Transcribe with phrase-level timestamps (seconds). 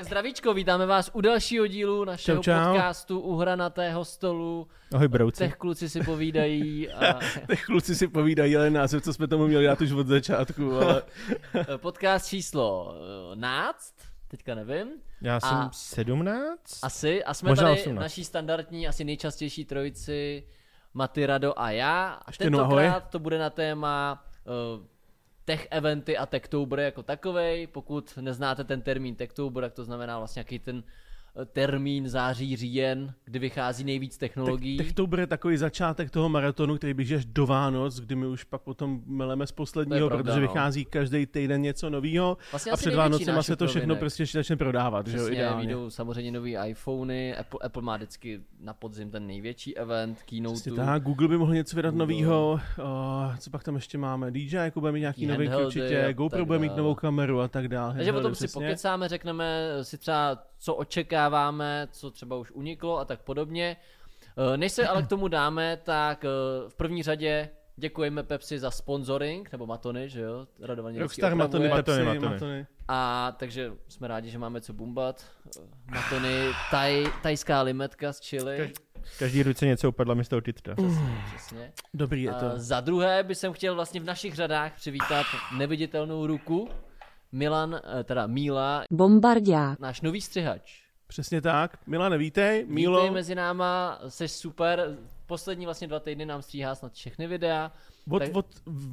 [0.00, 2.72] Tak zdravíčko, vítáme vás u dalšího dílu našeho Čau, čau.
[2.72, 4.68] podcastu u hranatého stolu.
[4.94, 5.38] Ahoj brouci.
[5.38, 9.64] Těch kluci si povídají a Těch kluci si povídají, ale název, co jsme tomu měli
[9.64, 11.02] dát už od začátku, ale
[11.76, 13.94] podcast číslo eh, náct,
[14.28, 14.88] teďka nevím,
[15.20, 16.54] Já jsem A- 17?
[16.82, 17.24] asi.
[17.24, 18.00] A jsme Možná tady 18.
[18.02, 20.46] naší standardní, asi nejčastější trojici
[20.94, 22.20] Maty, Rado a já.
[22.26, 24.24] A tentokrát to bude na téma
[24.76, 24.86] uh,
[25.50, 27.66] tech eventy a Techtober jako takovej.
[27.66, 30.82] Pokud neznáte ten termín Techtober, tak to znamená vlastně nějaký ten
[31.52, 34.76] termín září, říjen, kdy vychází nejvíc technologií.
[34.76, 38.44] tak to bude takový začátek toho maratonu, který běží až do Vánoc, kdy my už
[38.44, 40.48] pak potom meleme z posledního, pravda, protože no.
[40.48, 42.94] vychází každý týden něco nového Vlastně a před
[43.26, 44.00] náš se to všechno provinek.
[44.00, 45.76] prostě začne prodávat, že jo, Přesně, ideálně.
[45.88, 50.54] samozřejmě nový iPhony, Apple, Apple má vždycky na podzim ten největší event, keynote.
[50.54, 51.94] Přesně tak, Google by mohl něco vydat
[52.54, 56.46] uh, co pak tam ještě máme, DJI jako bude mít nějaký handheldy určitě, GoPro tak
[56.46, 57.94] bude mít novou kameru a tak dále.
[57.94, 58.66] Takže o tom handheldy, si přesně.
[58.66, 63.76] pokecáme, řekneme si třeba, co očekáváme, co třeba už uniklo a tak podobně.
[64.54, 66.28] Eh, Než se ale k tomu dáme, tak eh,
[66.68, 70.46] v první řadě děkujeme Pepsi za sponsoring, nebo Matony, že jo?
[70.62, 71.68] Radovaně Rockstar Matony.
[71.68, 72.32] Matony, Pepsi, Matony.
[72.34, 72.66] Matony.
[72.88, 75.24] A takže jsme rádi, že máme co bumbat.
[75.58, 75.60] Eh,
[75.94, 78.70] Matony, taj, tajská limetka z Chile.
[79.18, 80.74] Každý ruce něco upadlo mi z toho titra.
[81.26, 81.72] Přesně.
[81.94, 82.46] Dobrý je to.
[82.46, 85.26] A za druhé bych chtěl vlastně v našich řadách přivítat
[85.58, 86.68] neviditelnou ruku.
[87.32, 89.80] Milan, eh, teda Míla, Bombardiák.
[89.80, 90.82] náš nový střihač.
[91.06, 91.78] Přesně tak.
[91.86, 92.64] Milane, vítej.
[92.68, 94.98] Mílo, Vítej mezi náma, jsi super.
[95.26, 97.72] Poslední vlastně dva týdny nám stříhá snad všechny videa.
[98.10, 98.46] od, tak- od,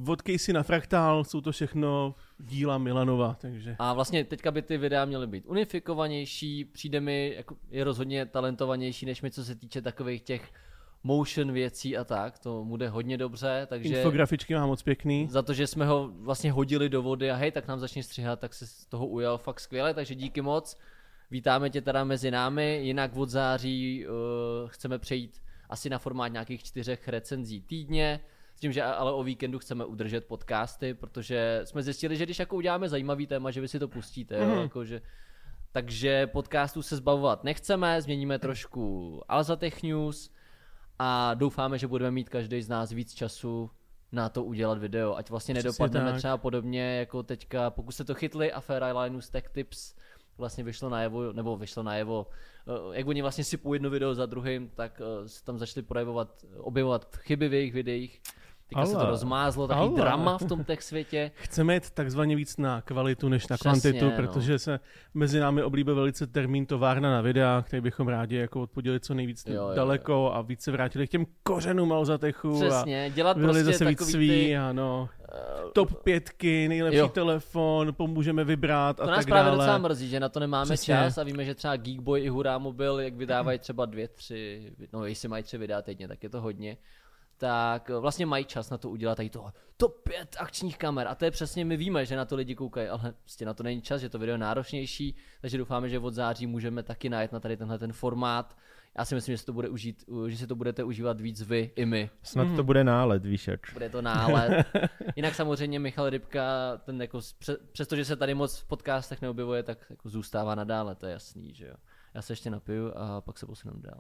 [0.07, 3.75] od Casey na Fraktal jsou to všechno díla Milanova, takže...
[3.79, 9.05] A vlastně teďka by ty videa měly být unifikovanější, přijde mi, jako je rozhodně talentovanější
[9.05, 10.51] než mi, co se týče takových těch
[11.03, 15.27] motion věcí a tak, to mu jde hodně dobře, takže Infografičky má moc pěkný.
[15.29, 18.39] za to, že jsme ho vlastně hodili do vody a hej, tak nám začni stříhat,
[18.39, 20.77] tak se z toho ujal fakt skvěle, takže díky moc.
[21.31, 24.13] Vítáme tě teda mezi námi, jinak od září uh,
[24.69, 28.19] chceme přejít asi na formát nějakých čtyřech recenzí týdně,
[28.55, 32.55] s tím, že ale o víkendu chceme udržet podcasty, protože jsme zjistili, že když jako
[32.55, 34.61] uděláme zajímavý téma, že vy si to pustíte, jo, Mhm.
[34.61, 35.01] jako, že,
[35.71, 40.31] takže podcastů se zbavovat nechceme, změníme trošku Alzatech News
[40.99, 43.69] a doufáme, že budeme mít každý z nás víc času
[44.11, 46.17] na to udělat video, ať vlastně Přesně nedopadneme tak.
[46.17, 49.95] třeba podobně jako teďka, pokud jste to chytli, aféra Linus Tech Tips
[50.37, 52.27] vlastně vyšlo najevo, nebo vyšlo najevo,
[52.67, 56.45] eh, jak oni vlastně sypou jedno video za druhým, tak eh, se tam začali projevovat,
[56.57, 58.21] objevovat chyby v jejich videích.
[58.69, 59.09] Teďka se to Ale.
[59.09, 59.95] rozmázlo, takový Ale.
[60.01, 61.31] drama v tom tech světě.
[61.41, 64.11] Chceme jít takzvaně víc na kvalitu než na Přesně, kvantitu, no.
[64.11, 64.79] protože se
[65.13, 69.43] mezi námi oblíbil velice termín továrna na videa, který bychom rádi jako odpodělili co nejvíc
[69.47, 73.63] Jo, jo, daleko a víc se vrátili k těm kořenům Alzatechu a Přesně, dělat prostě
[73.63, 75.09] zase víc svý, ty, ano.
[75.33, 75.37] eh,
[75.73, 77.07] Top pětky, nejlepší Jo.
[77.07, 79.57] telefon, pomůžeme vybrat a To nás tak právě dále.
[79.57, 80.93] docela mrzí, že na to nemáme Přesně.
[80.93, 85.05] čas a víme, že třeba Geekboy i Hurá Mobil, jak vydávají třeba dvě, tři, no
[85.05, 86.77] jestli mají tři videa týdně, tak je to hodně,
[87.37, 91.15] tak eh, vlastně mají čas na to udělat tady toho top 5 akčních kamer a
[91.15, 93.81] to je přesně, my víme, že na to lidi koukají, ale prostě na to není
[93.81, 97.39] čas, že to video je náročnější, takže doufáme, že od září můžeme taky najet na
[97.39, 98.57] tady tenhle ten formát.
[98.97, 101.71] Já si myslím, že si to, bude užít, že si to budete užívat víc vy
[101.75, 102.09] i my.
[102.23, 103.59] Snad to bude nálet, víš jak.
[103.73, 104.67] Bude to nálet.
[105.15, 107.19] Jinak samozřejmě Michal Rybka, ten jako,
[107.71, 111.65] přestože se tady moc v podcastech neobjevuje, tak jako zůstává nadále, to je jasný, že
[111.65, 111.73] jo.
[112.13, 113.99] Já se ještě napiju a pak se posunu dál.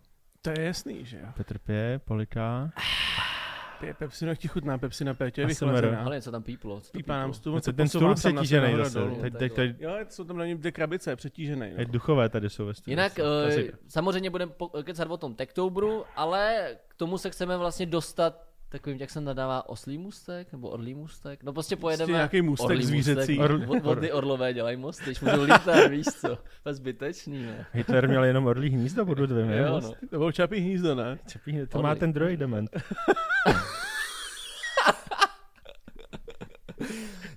[0.53, 1.25] To je jasný, že jo.
[1.37, 2.69] Petr Pě, Polika.
[3.81, 6.01] Pe- Pepsi, no jak ti chutná Pepsi na Pétě, je A vychlazená.
[6.03, 6.81] Ale něco tam píplo.
[6.81, 8.99] co to Pípá nám stůl, Ten, ten stůl přetížený zase.
[8.99, 9.17] dolů.
[9.21, 11.71] Teď, teď, teď, Jo, jsou tam na něm dvě krabice, je přetížený.
[11.75, 11.93] teď No.
[11.93, 12.91] duchové tady jsou ve studiu.
[12.91, 17.85] Jinak uh, samozřejmě budeme po- kecat o tom Techtoberu, ale k tomu se chceme vlastně
[17.85, 21.43] dostat takovým, jak se nadává, oslý mustek nebo orlý mustek.
[21.43, 22.05] No prostě pojedeme...
[22.05, 23.39] Prostě nějaký můstek orlí zvířecí.
[23.39, 23.69] Mustek.
[23.69, 26.37] Od, od, ty orlové dělají mosty, když můžou lítat, víš co.
[26.63, 27.65] To je zbytečný, ne?
[27.73, 29.91] Hitler měl jenom orlí hnízdo, budu dvě, Jo, no.
[30.09, 31.19] To bylo čapí hnízdo, ne?
[31.27, 31.83] Čepí, to Orlí.
[31.83, 32.69] má ten druhý dement.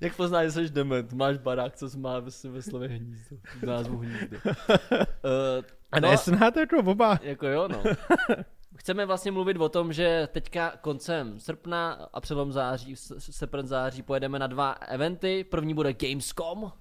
[0.00, 1.12] Jak poznáš, že jsi dement?
[1.12, 3.36] Máš barák, co má ve, ve slově hnízdo.
[3.60, 4.36] V názvu hnízdo.
[4.36, 7.18] Uh, A nesnáte jako oba.
[7.22, 7.82] Jako jo, no.
[8.80, 14.38] Chceme vlastně mluvit o tom, že teďka koncem srpna a přelom září, srpen září pojedeme
[14.38, 15.44] na dva eventy.
[15.44, 16.72] První bude Gamescom.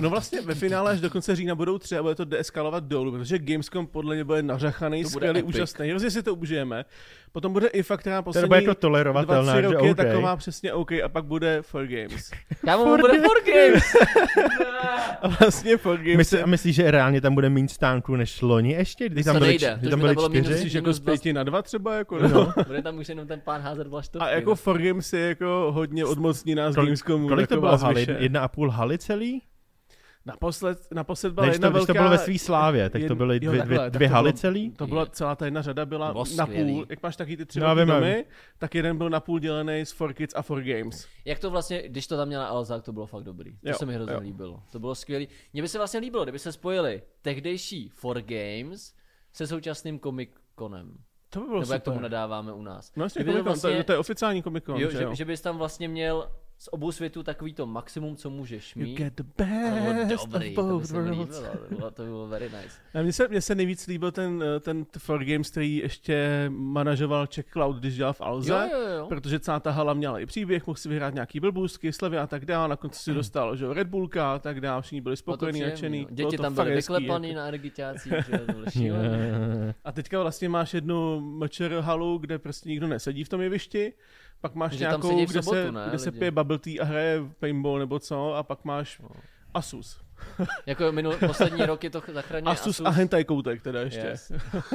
[0.00, 3.12] No vlastně ve finále až do konce října budou tři a bude to deeskalovat dolů,
[3.12, 5.54] protože Gamescom podle mě bude nařachaný, To bude skvělý, epic.
[5.54, 5.88] úžasný.
[5.90, 6.84] Hrozně si to užijeme.
[7.32, 9.90] Potom bude i fakt, která To poslední bude jako dva, tolerovatelná, tři že roky je
[9.90, 9.96] OK.
[9.96, 12.30] taková přesně OK a pak bude For Games.
[12.64, 13.20] Kámo, For bude.
[13.20, 13.84] For Games.
[15.22, 18.72] A vlastně For Games Myslí, a myslíš, že reálně tam bude méně stánků než loni
[18.72, 19.08] ještě?
[19.08, 20.54] Když tam To byly, nejde, když tam by byly to bylo minus čtyři?
[20.54, 21.94] myslíš jako z pěti na dva třeba?
[21.96, 22.52] Jako, No.
[22.66, 24.26] Bude tam už jenom ten pán házet vlaštovky.
[24.26, 27.28] A jako For Games je jako hodně odmocní nás Kolik- Gamescomu.
[27.28, 28.06] Kolik to taková bylo haly?
[28.18, 29.42] Jedna a půl haly celý?
[30.26, 31.92] Naposled, naposled byla Než jedna to, velká...
[31.92, 34.14] to bylo ve svý slávě, tak to byly jo, dvě, takhle, dvě, tak dvě to
[34.14, 34.70] haly celý?
[34.70, 36.72] To byla celá ta jedna řada byla na skvělý.
[36.74, 36.86] půl.
[36.88, 38.24] Jak máš taky ty tři No, domy,
[38.58, 41.06] tak jeden byl na půl dělený z 4Kids a 4Games.
[41.24, 43.52] Jak to vlastně, když to tam měla Alza, tak to bylo fakt dobrý.
[43.58, 44.20] To Jo, se mi hrozně jo.
[44.20, 44.62] líbilo.
[44.72, 45.26] To bylo skvělé.
[45.52, 48.94] Mně by se vlastně líbilo, kdyby se spojili tehdejší 4Games
[49.32, 50.94] se současným Comic Conem.
[51.30, 51.92] To by bylo Nebo jak super.
[51.94, 52.92] tomu nadáváme u nás.
[52.96, 55.02] No jasně, to Comic Con, to, je- to je oficiální Comic Con, jo, že že,
[55.02, 55.14] jo?
[55.14, 56.30] že bys tam vlastně měl
[56.62, 58.94] z obou světů takový to maximum, co můžeš You mít.
[58.98, 61.38] get the To bylo best dobrý, of to by both mi worlds.
[61.40, 62.78] líbilo, to bylo, to bylo very nice.
[62.94, 67.46] A Mně se, mně se nejvíc líbil ten, eh, ten 4Games, který ještě manažoval Czech
[67.52, 68.52] Cloud, když dělal v Alze.
[68.72, 69.06] Jo, jo, jo.
[69.08, 72.44] Protože celá ta hala měla i příběh, mohl si vyhrát nějaký blbůstky, slevy a tak
[72.44, 75.16] dále, na konci si dostal že, Red Bullka a tak dále, všichni byli Bylo to
[75.16, 76.00] spokojení, nadšený.
[76.00, 76.04] no.
[76.10, 77.38] Bylo Děti to tam byly vyklepaný jako.
[77.40, 78.66] na ergiťácích, že to bylo.
[79.84, 83.92] A teďka vlastně máš jednu mečer halu, kde prostě nikdo nesedí v tom jevišti,
[84.40, 86.82] pak máš Že tam nějakou, v kde, sobotu, se, ne, kde se pije bubble tea
[86.82, 89.08] a hraje paintball nebo co, a pak máš No.
[89.54, 90.00] Asus.
[90.66, 92.86] Jako minul, poslední roky to zachraňuje Asus, Asus.
[92.86, 93.98] a hentai koutek teda ještě.
[94.06, 94.32] Yes.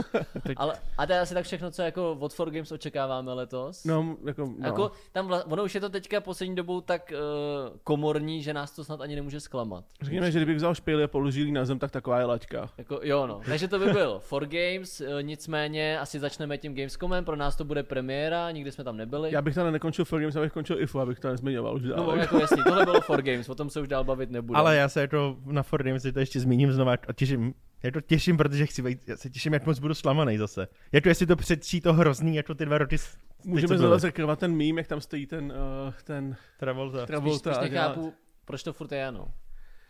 [0.57, 3.83] Ale, a to je asi tak všechno, co jako od 4Games očekáváme letos.
[3.85, 4.67] No, jako, no.
[4.67, 8.71] Jako, tam vla, ono už je to teďka poslední dobou tak uh, komorní, že nás
[8.71, 9.83] to snad ani nemůže zklamat.
[10.01, 12.69] Řekněme, že kdybych vzal špejly a položil na zem, tak taková je laťka.
[12.77, 17.25] Jako, jo no, takže to by byl for Games, uh, nicméně asi začneme tím Gamescomem,
[17.25, 19.33] pro nás to bude premiéra, nikdy jsme tam nebyli.
[19.33, 22.19] Já bych to nekončil for games, abych končil IFU, abych to nezmiňoval už No dále.
[22.19, 24.59] jako jasný, tohle bylo for Games, o tom se už dál bavit nebude.
[24.59, 27.53] Ale já se jako na Fordem si to ještě zmíním znova a těším.
[27.83, 30.67] Já to těším, protože chci být, já se těším, jak moc budu slamaný zase.
[30.91, 32.97] Jako jestli to předčí to hrozný, jako ty dva roky
[33.45, 33.99] Můžeme znovu byly.
[33.99, 36.97] zrekrovat ten meme, jak tam stojí ten, uh, ten Travolta.
[36.97, 37.53] spíš, Travolta.
[37.53, 38.13] spíš dělá- nechápu,
[38.45, 39.27] proč to furt je Jano.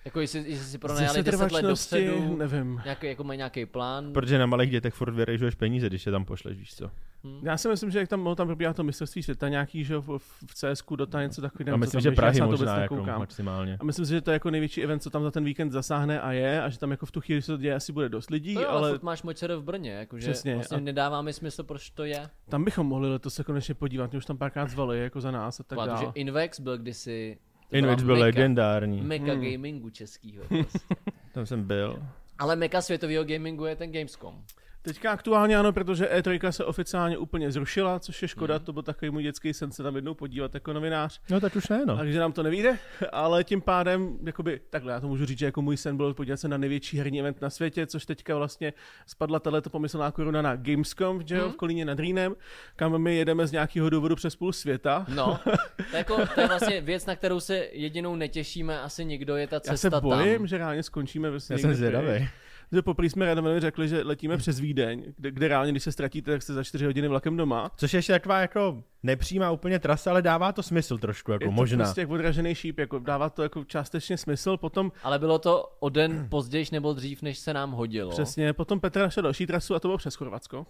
[0.05, 2.81] Jako jestli, jestli si pronajali 10 let dopředu, nevím.
[2.83, 4.13] nějaký, jako mají nějaký plán.
[4.13, 6.91] Protože na malých dětech furt vyrežuješ peníze, když je tam pošleš, víš co.
[7.25, 7.39] Hm.
[7.43, 10.17] Já si myslím, že jak tam, mohlo tam probíhá to mistrovství světa nějaký, že v,
[10.19, 11.73] v CSku dota něco takového.
[11.73, 13.77] A myslím, že Prahy možná jako maximálně.
[13.79, 16.21] A myslím si, že to je jako největší event, co tam za ten víkend zasáhne
[16.21, 18.29] a je, a že tam jako v tu chvíli se to děje, asi bude dost
[18.29, 21.63] lidí, To jo, ale máš močere v Brně, jakože Přesně, vlastně a- nedává mi smysl,
[21.63, 22.29] proč to je.
[22.49, 25.59] tam bychom mohli letos se konečně podívat, mě už tam párkrát zvali, jako za nás
[25.59, 26.11] a tak Protože dále.
[26.15, 27.37] Invex byl kdysi
[27.69, 29.01] to Invex byl meka- legendární.
[29.01, 29.41] Meka Hmm.
[29.51, 30.43] gamingu českýho.
[30.47, 30.79] prostě.
[31.33, 32.03] Tam jsem byl.
[32.39, 34.43] Ale meka světového gamingu je ten Gamescom.
[34.85, 38.65] Teďka aktuálně ano, protože E3 se oficiálně úplně zrušila, což je škoda, Mhm.
[38.65, 41.21] to byl takový můj dětský sen se tam jednou podívat jako novinář.
[41.29, 41.97] No tak už ne, no.
[41.97, 42.77] Takže nám to nevíde,
[43.11, 46.37] ale tím pádem, jakoby, takhle já to můžu říct, že jako můj sen byl podívat
[46.37, 48.73] se na největší herní event na světě, což teďka vlastně
[49.07, 51.51] spadla tato pomyslná koruna na Gamescom, že Mhm.
[51.51, 52.35] v Kolíně nad Rýnem,
[52.75, 55.05] kam my jedeme z nějakého důvodu přes půl světa.
[55.15, 59.35] No, to je, jako, to je vlastně věc, na kterou se jedinou netěšíme asi nikdo,
[59.35, 60.47] je ta Já cesta se bojím, tam.
[60.47, 62.27] že reálně skončíme vlastně Já jsem zvědavý.
[62.71, 66.31] Že poprvé jsme Radovanovi řekli, že letíme přes Vídeň, kde, kde reálně, když se ztratíte,
[66.31, 67.71] tak jste za 4 hodiny vlakem doma.
[67.77, 71.47] Což je ještě taková jako nepřímá úplně trasa, ale dává to smysl trošku, jako je
[71.47, 71.83] to možná.
[71.85, 74.57] prostě jak odražený šíp, jako dává to jako částečně smysl.
[74.57, 78.11] Potom Ale bylo to o den později nebo dřív, než se nám hodilo.
[78.11, 80.65] přesně, potom Petr našel další trasu a to bylo přes Chorvatsko.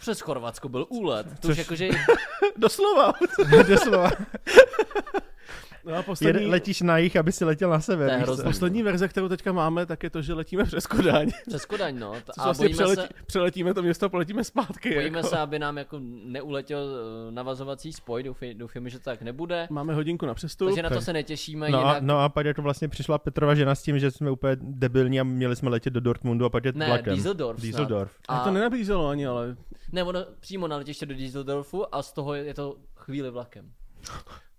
[0.00, 1.26] Přes Chorvatsko byl úlet.
[1.40, 1.88] To Což- už jakože
[2.56, 3.12] Doslova.
[3.68, 4.10] Doslova.
[5.88, 8.24] No a Jede, poslední, letíš na jich, aby si letěl na sever.
[8.24, 11.30] To poslední verze, kterou teďka máme, tak je to, že letíme přes Kodaň.
[11.48, 12.12] přes Kodaň, no.
[12.38, 14.94] A vlastně přeletí, se, přeletíme to město a poletíme zpátky.
[14.94, 15.28] bojíme jako.
[15.28, 16.88] se, aby nám jako neuletěl
[17.28, 19.66] eh, navazovací spoj, doufej, doufáme, že to tak nebude.
[19.70, 20.68] Máme hodinku na přestup.
[20.68, 22.02] Takže na to se netěšíme, No a, jinak...
[22.02, 25.24] no a pak jako vlastně přišla Petrova žena s tím, že jsme úplně debilní a
[25.24, 27.14] měli jsme letět do Dortmundu a pak jet ne, vlakem.
[27.14, 27.60] Dieseldorf.
[27.60, 28.12] Dieseldorf.
[28.28, 29.56] A to nenabízelo ani, ale
[29.92, 33.70] Ne, ono přímo na letiště do Dieseldorfu a z toho je to chvíli vlakem.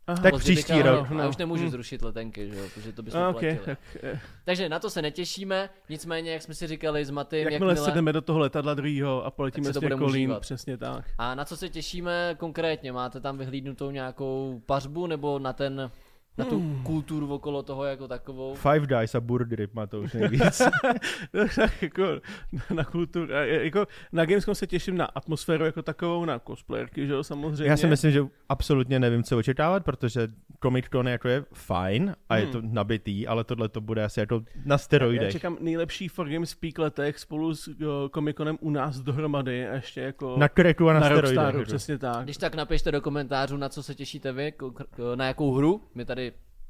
[0.09, 0.21] Aha.
[0.23, 1.29] Tak příští já- rok, Já no.
[1.29, 1.71] už nemůžu Hmm.
[1.71, 3.59] zrušit letenky, že jo, protože to bychom A, platili.
[3.59, 7.39] okay, tak, eh, Takže na to se netěšíme, nicméně, jak jsme si říkali s Matym,
[7.39, 7.85] jakmile jakmile...
[7.85, 10.41] sedeme do toho letadla druhého a poletíme budeme kolín, užívat.
[10.41, 11.05] přesně tak.
[11.17, 12.91] A na co se těšíme konkrétně?
[12.91, 15.91] Máte tam vyhlídnutou nějakou pařbu nebo na ten
[16.39, 16.83] na tu Hmm.
[16.83, 18.53] kulturu okolo toho jako takovou?
[18.55, 20.61] Five Dice a Burgery má to už nejvíc.
[21.55, 22.03] tak jako
[22.73, 27.23] na kulturu, jako na Gamescom se těším na atmosféru jako takovou, na cosplayerky, že jo,
[27.23, 27.69] samozřejmě.
[27.69, 30.27] Já si myslím, že absolutně nevím, co očekávat, protože
[30.63, 32.51] Comic Con jako je fajn a je Hmm.
[32.51, 35.31] to nabitý, ale tohle to bude asi jako na Já steroidech.
[35.31, 40.01] čekám nejlepší For Games Peak letech spolu s jo, Comic-Conem u nás dohromady a ještě
[40.01, 41.29] jako Na kreku a na, na steroidech.
[41.35, 41.67] Rockstaru, jako.
[41.67, 42.23] přesně tak.
[42.23, 44.53] Když tak napište do komentářů, na co se těšíte vy,
[45.15, 45.81] na jakou hru.
[45.95, 46.28] My tady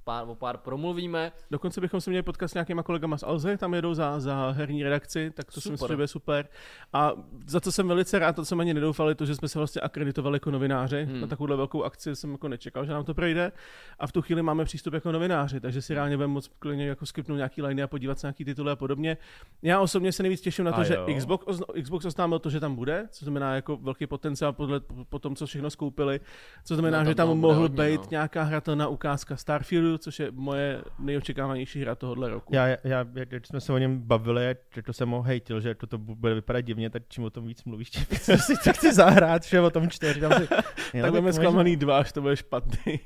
[0.10, 1.32] pár, o pár promluvíme.
[1.51, 4.84] Dokonce bychom si měli potkat s nějakýma kolegama z Alze, tam jedou za, za herní
[4.84, 5.72] redakci, tak to si Super.
[5.72, 6.48] myslím, že bude super.
[6.94, 7.12] A
[7.48, 9.82] za co jsem velice rád, to jsem ani nedoufal, je to, že jsme se vlastně
[9.82, 11.04] akreditovali jako novináři.
[11.06, 11.22] Hmm.
[11.22, 13.51] Na takovouhle velkou akci jsem jako nečekal, že nám to projde.
[14.00, 17.06] A v tu chvíli máme přístup jako novináři, takže si reálně budeme moc klidně jako
[17.06, 19.18] skipnout nějaký liney a podívat se na nějaký tituly a podobně.
[19.62, 21.08] Já osobně se nejvíc těším na to, A že jo.
[21.18, 25.36] Xbox, Xbox oznámil to, že tam bude, co znamená jako velký potenciál podle, po tom,
[25.36, 26.20] co všechno skoupili.
[26.66, 28.08] Co znamená, No, že tam tam mohl být no.
[28.12, 32.56] nějaká hratelná ukázka Starfieldu, což je moje nejočekávanější hra tohohle roku.
[32.56, 35.75] Já, já, já, když jsme se o něm bavili, že to jsem ho hejtil, že
[35.75, 38.74] to, to bude vypadat divně, tak čím o tom víc mluvíš, tím víc si to
[38.74, 40.22] chci zahrát, že o tom čtyři.
[40.22, 40.48] Tam si,
[41.01, 43.00] tak budeme zklamaný dva, až to bude špatný.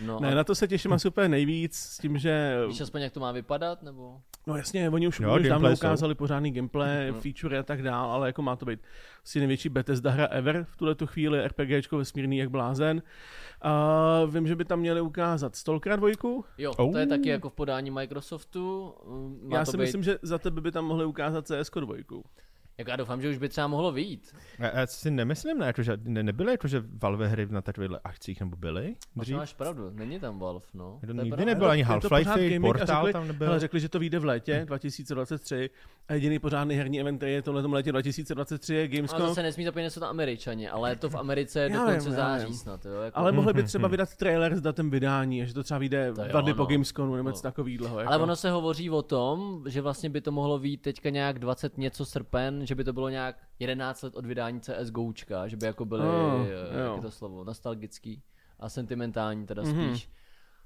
[0.00, 2.58] No, Ne, a na to se těším asi úplně nejvíc, s tím, že...
[2.68, 4.20] víš aspoň, jak to má vypadat, nebo?
[4.48, 5.74] No jasně, oni už, Jo, už dávno jsou.
[5.74, 7.20] ukázali pořádný gameplay, Mhm.
[7.20, 8.80] feature a tak dál, ale jako má to být
[9.24, 13.02] asi největší Bethesda hra ever v tuhle chvíli, RPGčko vesmírný jak blázen.
[13.62, 16.44] A vím, že by tam měli ukázat Stalkera dvojku.
[16.58, 16.92] Jo, Oh.
[16.92, 18.94] to je taky jako v podání Microsoftu.
[19.06, 21.70] um, Má Já to si být, myslím, že za tebe by tam mohli ukázat CS
[21.80, 22.24] dvojku.
[22.78, 24.34] Jako já doufám, že už by třeba mohlo vyjít.
[24.58, 28.00] Já, já si nemyslím, ne, jako, že ne, nebyly jako, že Valve hry na takovýchhle
[28.04, 28.94] akcích, nebo byly?
[29.16, 29.36] Dřív?
[29.36, 30.98] máš pravdu, není tam Valve, no.
[31.00, 33.48] To je nikdy nebyl ani Half-Life, Portal řekli- tam nebyl.
[33.48, 37.42] Ale řekli, že to vyjde v létě 2023 a jediný pořádný herní event, který je
[37.42, 39.20] v tomhle létě 2023 je Ale Gamescom.
[39.28, 42.08] zase nesmí zapomínat, jsou to američani, ale to v Americe je Já do vím, konce
[42.10, 42.54] já září vím.
[42.54, 42.92] snad, jo.
[43.00, 43.18] Jako...
[43.18, 46.40] Ale mohli by třeba vydat trailer s datem vydání, že to třeba vyjde To dva
[46.40, 46.64] dny po.
[46.66, 47.30] Gamescomu nebo No.
[47.30, 47.98] něco takového.
[48.00, 48.12] Jako.
[48.12, 51.78] Ale ono se hovoří o tom, že vlastně by to mohlo být teďka nějak 20
[51.78, 55.84] něco srpen, že by to bylo nějak 11 let od vydání CSGOčka, že by jako
[55.84, 58.22] byly, Oh, eh, jak je to slovo, nostalgický
[58.60, 59.86] a sentimentální teda Mhm.
[59.94, 60.08] spíš.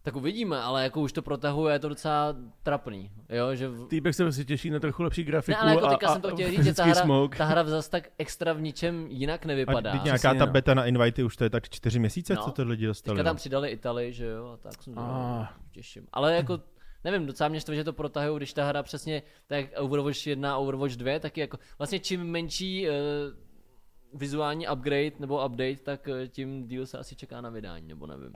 [0.05, 3.69] Tak uvidíme, ale jako už to protahuje, je to docela trapný, jo, že...
[3.69, 3.87] V...
[3.89, 6.23] Týpek se prostě těší na trochu lepší grafiku Ne, ale jako a, teďka a, jsem
[6.23, 7.39] to chtěl a říct, že ta hra, smoke.
[7.39, 9.93] ta hra zase tak extra v ničem jinak A nevypadá.
[9.93, 10.53] teď nějaká Přesně, ta no.
[10.53, 12.43] beta na Invity už to je tak čtyři měsíce, No.
[12.43, 13.17] co to lidi dostali.
[13.17, 13.39] Teďka tam no.
[13.39, 15.03] přidali Itali, že jo, a tak jsem Ah.
[15.43, 15.47] ah.
[15.73, 16.07] těším.
[16.13, 16.61] Ale jako,
[17.05, 20.57] nevím, docela mě štve, že to protahují, když ta hra přesně, tak Overwatch 1 a
[20.57, 22.95] Overwatch 2, taky jako, vlastně čím menší uh,
[24.21, 28.33] vizuální upgrade nebo update, tak eh, tím díl se asi čeká na vydání, nebo nevím.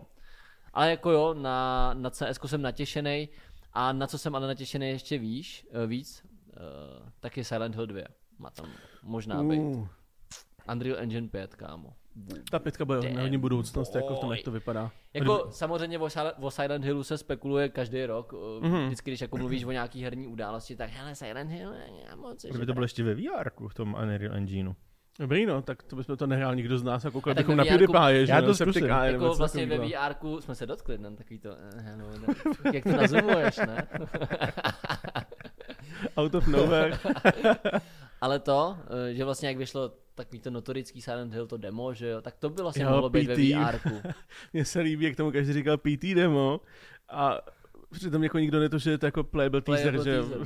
[0.76, 3.28] Ale jako jo, na, na CS jsem natěšený
[3.72, 7.86] a na co jsem ale natěšený ještě víš, uh, víc, uh, tak je Silent Hill
[7.86, 8.02] 2.
[8.38, 8.66] Má tam
[9.02, 9.58] možná být.
[9.58, 9.88] Uh,
[10.72, 11.92] Unreal Engine 5, kámo.
[12.50, 14.38] ta pětka bude Damn hodně budoucnost, jako v tom, boy.
[14.38, 14.90] jak to vypadá.
[15.14, 18.32] Jako samozřejmě o, Sil- o Silent Hillu se spekuluje každý rok.
[18.32, 18.72] Mhm.
[18.72, 18.86] Mm-hmm.
[18.86, 21.72] Vždycky, když jako mluvíš o nějaký herní události, tak hele, Silent Hill,
[22.08, 22.44] já moc.
[22.44, 24.72] Kdyby to bylo ještě ve VR v tom Unreal Engineu.
[25.18, 28.26] Dobrý, no, tak to bychom to nehrál nikdo z nás, a koukali bychom na PewDiePie,
[28.26, 28.82] že Já to zkusím.
[28.82, 29.78] Nebo jako něco vlastně ve.
[29.78, 31.16] VR jsme se dotkli, ne?
[31.16, 32.34] Takový to, eh, no, ne,
[32.74, 33.88] jak to nazumuješ, ne?
[36.16, 36.98] Out of nowhere.
[38.20, 38.78] Ale to,
[39.10, 42.36] eh, že vlastně jak vyšlo takový to notorický Silent Hill, to demo, že jo, tak
[42.36, 43.38] to by vlastně Jo, mohlo být ve PT.
[43.38, 44.02] VR-ku.
[44.52, 46.60] Mně se líbí, jak tomu každý říkal PT demo
[47.08, 47.38] a
[47.92, 50.44] přitom jako nikdo netušil, že to je jako playable teaser, Playable že jo.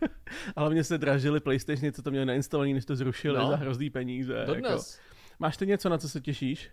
[0.56, 3.48] A hlavně se dražili PlayStationy, co to měli nainstalovaný, než to zrušili No.
[3.48, 4.34] za hrozný peníze.
[4.34, 4.54] Jako.
[4.54, 5.00] Dodnes.
[5.38, 6.70] Máš ty něco, na co se těšíš?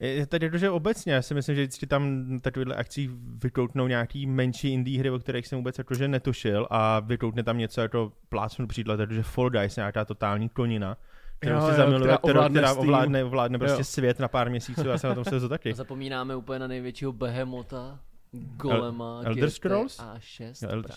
[0.00, 3.10] Je tady to, že obecně, já si myslím, že vždycky tam na takovýchhle akcích
[3.42, 7.80] vykoutnou nějaký menší indie hry, o kterých jsem vůbec jakože netušil a vykoutne tam něco
[7.80, 10.96] jako plácnu příklad, takže Fall Guys, nějaká totální konina,
[11.38, 13.84] kterou Jo, si zamiluje, která kterou, ovládne která ovládne, ovládne prostě Jo.
[13.84, 15.72] svět na pár měsíců, já se na tom se taky.
[15.72, 18.00] A zapomínáme úplně na největšího behemota,
[18.32, 20.00] Golema, Elder Scrolls?
[20.00, 20.94] A 6, Jo, Elder-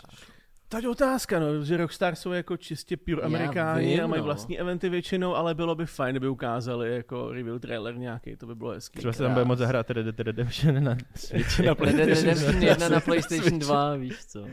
[0.70, 4.26] Teď otázka, no, že Rockstar jsou jako čistě pure amerikáni vím, a mají no.
[4.26, 8.56] vlastní eventy většinou, ale bylo by fajn, kdyby ukázali jako reveal trailer nějaký, to by
[8.56, 9.00] bylo hezký.
[9.00, 11.62] Třeba se tam bude moc zahrát Red Dead Redemption na Switchi.
[11.66, 13.66] Na Red Dead PlayStation Redemption 1 na PlayStation Switch.
[13.66, 14.46] 2, víš co.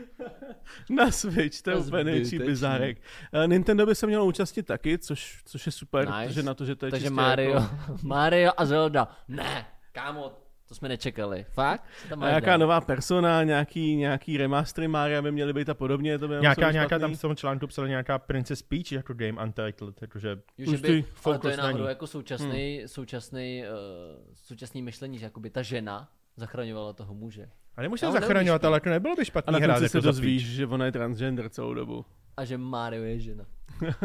[0.89, 2.97] Na Switch, to je úplně největší bizárek.
[3.33, 6.27] Eh, Nintendo by se mělo účastnit taky, což, což je super, Nice.
[6.27, 7.71] protože na to, že to je Takže čistě Mario, Jako,
[8.03, 9.07] Mario a Zelda.
[9.27, 10.31] Ne, kámo,
[10.75, 11.45] to jsme nečekali.
[11.49, 11.83] Fakt?
[12.09, 12.59] Tam a nějaká dál?
[12.59, 16.99] nová persona, nějaký, nějaký remastery Maria by měly být a podobně, to by Nějaká, nějaká
[16.99, 20.81] tam v tom článku psala nějaká Princess Peach jako game Untitled, jakože Jo, že Už
[20.81, 25.61] by, ale to je na náhodou jako současný, současný, uh, současný myšlení, že jakoby ta
[25.61, 27.49] žena zachraňovala toho muže.
[27.77, 30.45] a ho zachraňovat, ale to nebylo by A špatný na hrát konci se jako dozvíš,
[30.45, 32.05] že ona je transgender celou dobu.
[32.37, 33.45] A že Mario je žena.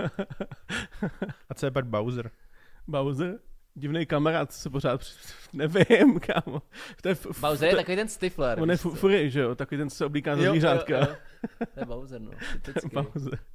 [1.48, 2.30] A co je pak Bowser?
[2.86, 3.38] Bowser?
[3.80, 4.98] Divný kamarád, co se pořád...
[5.00, 5.14] při-
[5.52, 6.62] Nevím, kámo.
[7.02, 8.60] To je, f- Bowser je to- takový ten Stifler.
[8.62, 9.54] On je fu- fury, že jo?
[9.54, 10.98] Takový ten, co se oblíká za Jo, jo, zvířátka.
[10.98, 11.06] jo.
[11.74, 12.30] To je Bowser, no.
[12.92, 13.38] Bowser.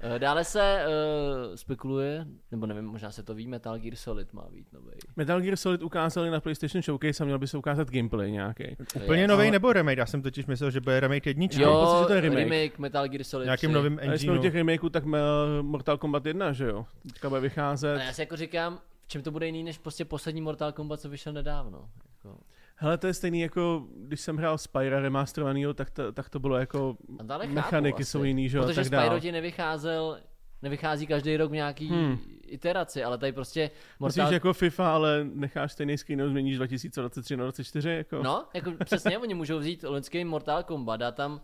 [0.00, 4.46] Eh, Dále se uh, spekuluje, nebo nevím, možná se to ví, Metal Gear Solid má
[4.50, 4.92] být nový.
[5.16, 8.76] Metal Gear Solid ukázali na PlayStation Showcase a měl by se ukázat gameplay nějaký.
[9.04, 9.98] Úplně nový ale- nebo remake?
[9.98, 11.62] Já jsem totiž myslel, že bude remake jedničky.
[11.62, 12.38] Jo, pocit, že to je remake.
[12.50, 13.74] remake Metal Gear Solid Nějakým 3.
[13.74, 14.42] novým A jsme u engineu.
[14.42, 15.18] těch remakeů, tak eh,
[15.62, 16.86] Mortal Kombat 1, že jo?
[17.02, 17.96] Teďka bude vycházet.
[17.96, 21.00] A já si jako říkám, v čem to bude jiný než prostě poslední Mortal Kombat,
[21.00, 21.90] co vyšel nedávno.
[22.16, 22.38] Jako.
[22.76, 26.56] Hele, to je stejný jako, když jsem hrál Spyra remasterovanýho, tak to, tak to bylo
[26.56, 26.96] jako,
[27.28, 28.04] chápu mechaniky asi.
[28.10, 29.00] jsou jiný, že jo, a Protože tak.
[29.00, 30.18] Spyro ti nevycházel,
[30.62, 32.18] nevychází každý rok v nějaký Hmm.
[32.46, 33.60] iteraci, ale tady prostě
[34.00, 34.32] Myslíš Mortal...
[34.32, 38.22] jako FIFA, ale necháš stejný skin, změníš 2023 na 2024, jako?
[38.22, 41.40] No, jako přesně, oni můžou vzít loňský Mortal Kombat a tam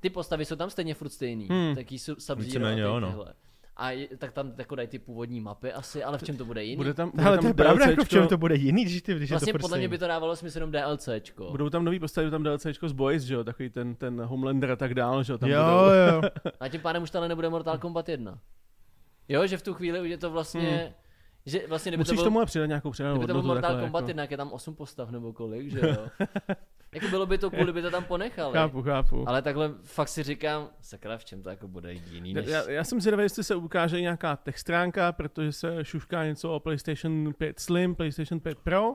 [0.00, 1.74] ty postavy jsou tam stejně furt stejný, Hmm.
[1.74, 3.08] taký su- Sub-Zero Víceméně a jo, no.
[3.08, 3.34] tyhle.
[3.76, 6.64] A je, tak tam jako dají ty původní mapy asi, ale v čem to bude
[6.64, 6.76] jiný?
[6.76, 8.84] Bude tam, bude Ale tam to je pravda, jako v čem DLCčko to bude jiný,
[8.84, 9.98] když, ty, když vlastně je to podle mě prostě...
[9.98, 11.50] by to dávalo smysl jenom DLCčko.
[11.50, 14.76] Budou tam nový postavy, tam DLCčko z Boys, že jo, takový ten, ten Homelander a
[14.76, 16.24] tak dál, že jo, tam Jo, budou.
[16.26, 16.30] jo.
[16.60, 18.38] A tím pádem už to ale nebude Mortal Kombat 1.
[19.28, 20.94] Jo, že v tu chvíli už je to vlastně...
[21.46, 21.98] Že vlastně Hmm.
[21.98, 23.54] Musíš to byl, tomu přidat nějakou přidanou kdyby to byl hodnotu.
[23.54, 24.10] Mortal Kombat jako.
[24.10, 26.06] 1, jak je tam 8 postav nebo kolik, že jo?
[26.94, 28.52] jako bylo by to cool, kdyby to tam ponechali.
[28.52, 29.28] Chápu, chápu.
[29.28, 32.46] Ale takhle fakt si říkám, sakra, v čem to jako bude jiný než...
[32.46, 36.60] Já, já jsem zvědavý, jestli se ukáže nějaká tech stránka, protože se šušká něco o
[36.60, 38.94] PlayStation 5 Slim, PlayStation 5 Pro.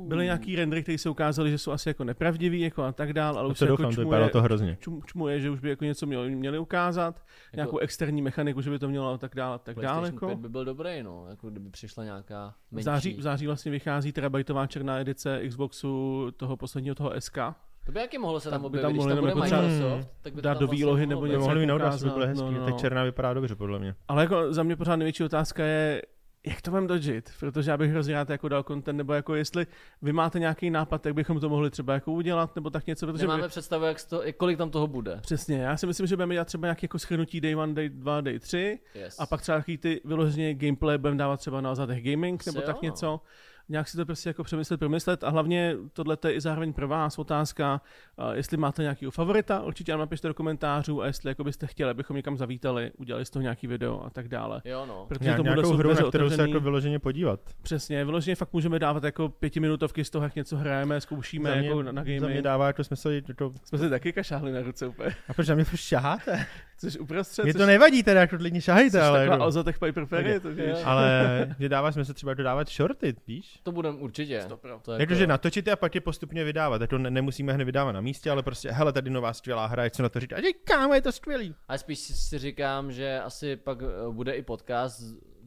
[0.00, 3.38] Byly nějaký rendery, které se ukázaly, že jsou asi jako nepravdivý jako a tak dál,
[3.38, 4.76] ale To už se jako doufám, to čmuje, vypadalo to hrozně.
[4.80, 8.70] čum, čmuje, že už by jako něco měli, měli ukázat, Jako nějakou externí mechaniku, že
[8.70, 10.06] by to mělo a tak dál a tak dál.
[10.06, 10.26] Jako.
[10.26, 12.84] 5 by byl dobrý, no, jako kdyby přišla nějaká V menší.
[12.84, 17.38] září, v září vlastně vychází terabajtová černá edice Xboxu toho posledního toho SK.
[17.86, 20.34] To by jaký mohlo se tam by objevit, tam když tam bude jako Microsoft, tak
[20.34, 22.54] by to dát tam do vlastně výlohy nebo něco mohli asi by bylo ukázat, hezký.
[22.58, 22.78] no, Ta no.
[22.78, 23.94] černá vypadá dobře, podle mě.
[24.08, 26.02] Ale jako za mě pořád největší otázka je,
[26.46, 29.66] jak to mám dodžit, protože já bych hrozně rád jako dal content, nebo jako jestli
[30.02, 33.22] vy máte nějaký nápad, jak bychom to mohli třeba jako udělat, nebo tak něco, protože
[33.22, 35.18] Nemáme my, představu, jak to, kolik tam toho bude.
[35.20, 38.20] přesně, já si myslím, že budeme dělat třeba nějaké jako schrnutí day 1, day 2,
[38.20, 39.20] day 3 Yes.
[39.20, 42.76] a pak třeba ty vyloženě gameplay budeme dávat třeba na Zatech Gaming nebo Asi tak
[42.76, 43.20] jo, něco.
[43.68, 47.18] Nějak si to prostě jako přemyslet, promyslet a hlavně tohle je i zároveň pro vás
[47.18, 47.80] otázka,
[48.18, 51.90] a jestli máte nějakého favorita, určitě nám napište do komentářů a jestli jako byste chtěli,
[51.90, 54.62] abychom někam zavítali, udělali z toho nějaký video a tak dále.
[54.64, 55.04] Jo, no.
[55.08, 56.50] Protože Nějak, to bude nějakou hru, na kterou se otevřený.
[56.52, 57.40] jako vyloženě podívat.
[57.62, 61.66] Přesně, vyloženě fakt můžeme dávat jako pětiminutovky z toho, jak něco hrajeme, zkoušíme Za mě,
[61.68, 62.40] jako na, na za mě gaming.
[62.42, 63.52] dává jako smysl, to...
[63.64, 65.10] Jsme si taky kašáhli na ruce úplně.
[65.28, 66.46] A proč na mě šaháte?
[66.78, 69.18] Což uprostřed, Mě což, to nevadí teda, jako klidně šahejte, což ale...
[69.18, 70.78] taková Jako, Ozatech Piper Perry, to víš.
[70.84, 73.60] ale že dává smysl třeba dodávat shorty, víš?
[73.62, 74.40] To budeme určitě.
[74.42, 74.80] Stopro.
[74.82, 76.80] To Jakože natočit a pak je postupně vydávat.
[76.80, 79.94] Jako ne, nemusíme hned vydávat na místě, ale prostě, hele, tady nová skvělá hra, jak
[79.94, 80.36] se na to říká.
[80.36, 81.54] A kámo, je to skvělý.
[81.68, 85.00] Ale spíš si, říkám, že asi pak eh, bude i podcast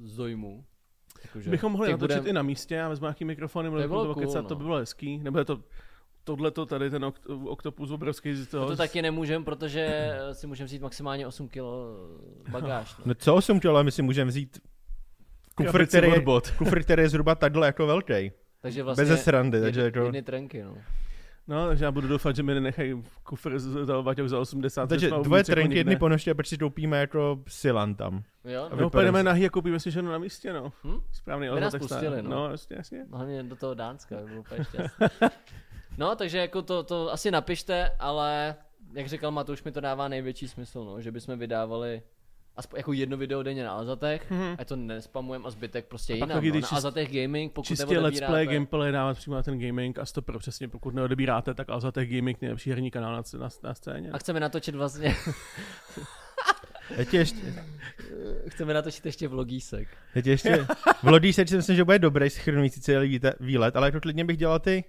[0.04, 0.66] z, dojmu.
[1.24, 3.92] Jakože Bychom mohli natočit budem- i na místě a vezmu nějaký mikrofony, mohli To by
[3.92, 4.50] bylo bychom to cool, kecat, no.
[4.50, 5.18] to by bylo hezký.
[5.18, 5.60] Nebo je to
[6.28, 8.68] tohle to tady, ten okt- oktopus obrovský z toho.
[8.68, 11.58] To taky nemůžem, protože si můžeme vzít maximálně 8 kg
[12.52, 12.98] bagáž.
[12.98, 13.04] No.
[13.06, 14.60] No co 8 kg, my si můžeme vzít
[15.56, 16.22] kufr, který, je,
[16.58, 18.32] kufr, který je zhruba takhle jako velký.
[18.62, 20.06] Takže vlastně Beze srandy, takže jed, jako...
[20.06, 20.78] jedny trenky, no.
[21.48, 24.88] No, takže já budu doufat, že mi nenechají kufr z toho za 80.
[24.90, 28.24] Takže dvoje jako trenky jedny ponoště a pak si koupíme jako silan tam.
[28.46, 28.86] Jo, A no.
[28.86, 30.72] vy- pojedeme nahý a koupíme si ženu na místě, no.
[30.84, 31.00] Hm?
[31.12, 32.00] Správný By nás Ozatech style.
[32.02, 32.30] pustili, no.
[32.30, 33.06] No, jasně, jasně.
[33.12, 35.08] Hlavně do toho Dánska, by bylo úplně šťastný.
[35.98, 38.56] No, takže jako to, to asi napište, ale
[38.94, 42.02] jak říkal Matouš, mi to dává největší smysl, no, že bychom vydávali
[42.56, 44.42] aspoň jako jedno video denně na Azatech, Mhm.
[44.42, 44.56] mm-hmm.
[44.60, 46.30] a to nespamujeme a zbytek prostě A jinam.
[46.30, 46.40] No.
[46.42, 50.00] když Na čist- Azatech Gaming, pokud Čistě let's play, gameplay dávat přímo na ten gaming
[50.00, 54.10] a stopro přesně, pokud neodebíráte, tak Azatech Gaming nejlepší herní kanál na, na, na scéně.
[54.12, 55.16] a chceme natočit vlastně,
[56.96, 57.64] Teď ještě,
[58.48, 59.88] chceme natočit ještě vlogísek.
[60.14, 60.68] teď ještě,
[61.04, 64.38] v Lodí se myslím, že bude dobrý schrnující celý víte- výlet, ale jako klidně bych
[64.38, 64.84] dělal ty,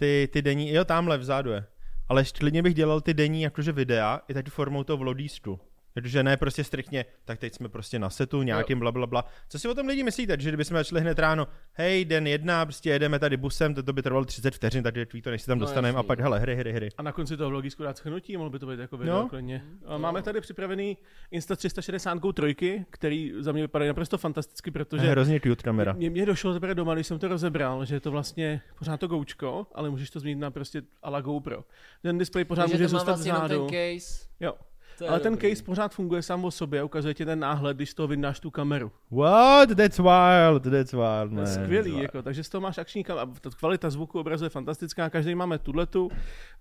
[0.00, 1.64] ty, ty denní, jo, tamhle vzadu je.
[2.08, 5.60] Ale klidně bych dělal ty denní jakože videa, i tady formou toho vlodístu.
[5.94, 9.24] Protože ne prostě striktně, tak teď jsme prostě na setu nějakým bla, bla, bla.
[9.48, 10.36] Co si o tom lidi myslíte?
[10.40, 14.02] Že kdybychom začali hned ráno, hej, den jedna, prostě jedeme tady busem, to, to by
[14.02, 16.56] trvalo 30 vteřin, takže tweet to, než se tam No, dostaneme a pak, hele, hry,
[16.56, 16.88] hry, hry.
[16.98, 19.22] A na konci toho vlogisku dát schrnutí, mohlo by to být jako video No.
[19.22, 19.28] no.
[19.28, 19.64] klidně.
[19.86, 20.96] A Máme tady připravený
[21.30, 25.92] Insta 360 trojky, který za mě vypadají naprosto fantasticky, To je protože hrozně cute kamera.
[25.92, 29.06] mě, mě došlo teprve doma, když jsem to rozebral, že je to vlastně pořád to
[29.08, 31.64] goučko, ale můžeš to změnit na prostě a la GoPro.
[32.02, 33.32] Ten displej pořád Takže může zůstat vlastně
[33.70, 34.26] case.
[34.40, 34.54] Jo.
[35.00, 35.50] To Ale ten dobrý.
[35.50, 38.40] case pořád funguje sám o sobě a ukazuje ti ten náhled, když z toho vyndáš
[38.40, 38.92] tu kameru.
[39.10, 39.68] What?
[39.68, 41.40] That's wild, that's wild, To man.
[41.40, 42.02] je skvělý, That's wild.
[42.02, 43.32] jako, takže z toho máš akční kameru.
[43.40, 46.10] Ta kvalita zvuku obrazu je fantastická, každý máme tuhletu.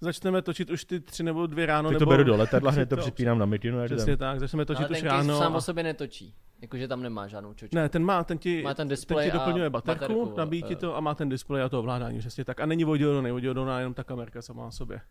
[0.01, 1.89] Začneme točit už ty tři nebo dvě ráno.
[1.91, 3.97] To nebo beru do letadla, hned to připínám na mikinu a jdem.
[3.97, 5.37] Přesně tak, začneme točit Ale už ten case ráno.
[5.39, 6.33] sám a- o sobě netočí.
[6.61, 7.75] Jakože tam nemá žádnou čočku.
[7.75, 10.75] Ne, ten má, ten ti, Má ten ten ti a doplňuje baterku, baterku, nabíjí ti
[10.75, 12.59] to a má ten displej a to ovládání, přesně tak.
[12.59, 15.01] A není voděodolný, voděodolná jenom ta kamerka sama o sobě.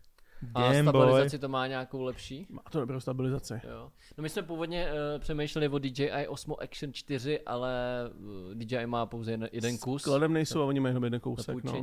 [0.55, 0.91] A Damn, boy.
[0.91, 2.47] stabilizaci to má nějakou lepší?
[2.49, 3.53] Má to dobrou stabilizaci.
[3.53, 3.91] Jo.
[4.17, 7.73] No my jsme původně uh, přemýšleli o DJI Osmo Action 4, ale
[8.19, 11.63] uh, DJI má pouze jeden, jeden kus Skladem nejsou a oni mají jenom jeden kousek.
[11.63, 11.73] No.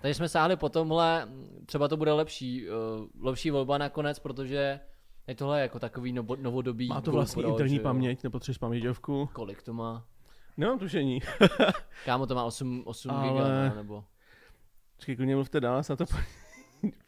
[0.00, 1.28] Takže jsme sáhli po tomhle,
[1.66, 4.80] třeba to bude lepší, uh, lepší volba nakonec, protože
[5.26, 9.28] je tohle jako takový novo, novodobý Má to GoPro, vlastní interní paměť, nepotřebuješ paměťovku.
[9.32, 10.04] Kolik to má?
[10.56, 11.20] Nemám tušení.
[12.04, 14.04] Kámo to má 8, 8 Ale- giga, no, nebo...
[14.96, 16.04] Počkej, klidně mluvte dál, se na to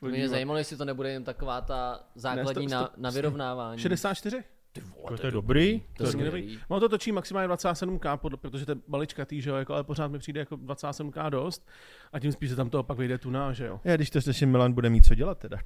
[0.02, 3.78] Mě zajímalo, jestli to nebude jen taková ta základní Ne, sto- na, sto- na vyrovnávání.
[3.80, 4.44] 64?
[4.72, 5.80] Ty vole, Jako to je dobrý.
[5.80, 6.58] To je To je skvělý.
[6.70, 10.08] No to točí maximálně 27K, pod- protože to je maličkatý, že jo, jako, ale pořád
[10.08, 11.68] mi přijde jako 27K dost.
[12.12, 13.80] A tím spíš se tam toho pak vyjde tuna, že jo.
[13.84, 15.58] Já když to slyším, Milan bude mít co dělat teda.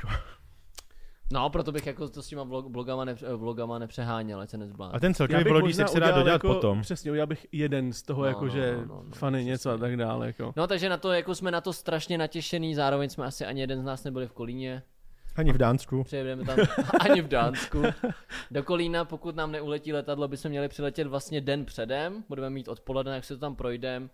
[1.33, 4.59] No, proto bych jako to s těma vlog, blogama, nepře, eh, vlogama nepřeháněl, ať se
[4.59, 4.97] nezblázní.
[4.97, 6.81] A ten Já celkový vlogísek se dá dodělat jako, potom.
[6.83, 9.71] Přesně, udělal bych jeden z toho, No, jako no, že no, no, no, fany něco
[9.71, 9.88] a přesně.
[9.88, 10.27] tak dále.
[10.27, 10.53] Jako.
[10.57, 13.81] No, takže na to, jako jsme na to strašně natěšený, zároveň jsme asi ani jeden
[13.81, 14.83] z nás nebyli v Kolíně.
[15.37, 16.05] Ani v Dánsku.
[16.05, 16.59] Přejedeme tam
[17.11, 17.83] ani v Dánsku.
[18.51, 22.25] Do Kolína, pokud nám neuletí letadlo, bychom měli přiletět vlastně den předem.
[22.29, 24.09] Budeme mít odpoledne, jak se to tam projdeme.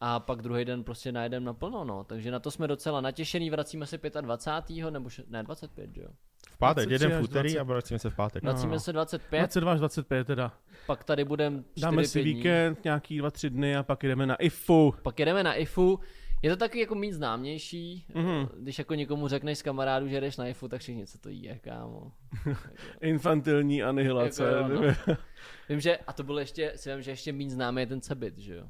[0.00, 2.04] A pak druhý den prostě najedeme naplno, no.
[2.04, 4.90] Takže na to jsme docela natěšený, vracíme se 25.
[4.90, 6.08] nebo še- ne, 25, že jo.
[6.50, 7.58] V pátek, 23 jeden v úterý 20.
[7.60, 8.42] a vracíme se v pátek.
[8.42, 8.52] No.
[8.52, 10.52] Vracíme se 25, 22 až 25 teda.
[10.86, 14.34] pak tady budeme 4 Dáme si víkend, nějaký dva, tři dny a pak jdeme na
[14.36, 14.94] IFU.
[15.02, 16.00] Pak jedeme na IFU.
[16.42, 18.48] Je to taky jako mít známější, Mhm.
[18.58, 21.58] když jako někomu řekneš z kamarádu, že jdeš na IFU, tak všichni, co to je,
[21.58, 22.12] kámo.
[23.00, 24.44] Infantilní anihilace.
[24.44, 25.16] Jako jo, no.
[25.68, 28.38] Vím, že, a to bylo ještě, si vím, že ještě méně známý je ten Cebit,
[28.38, 28.68] že jo.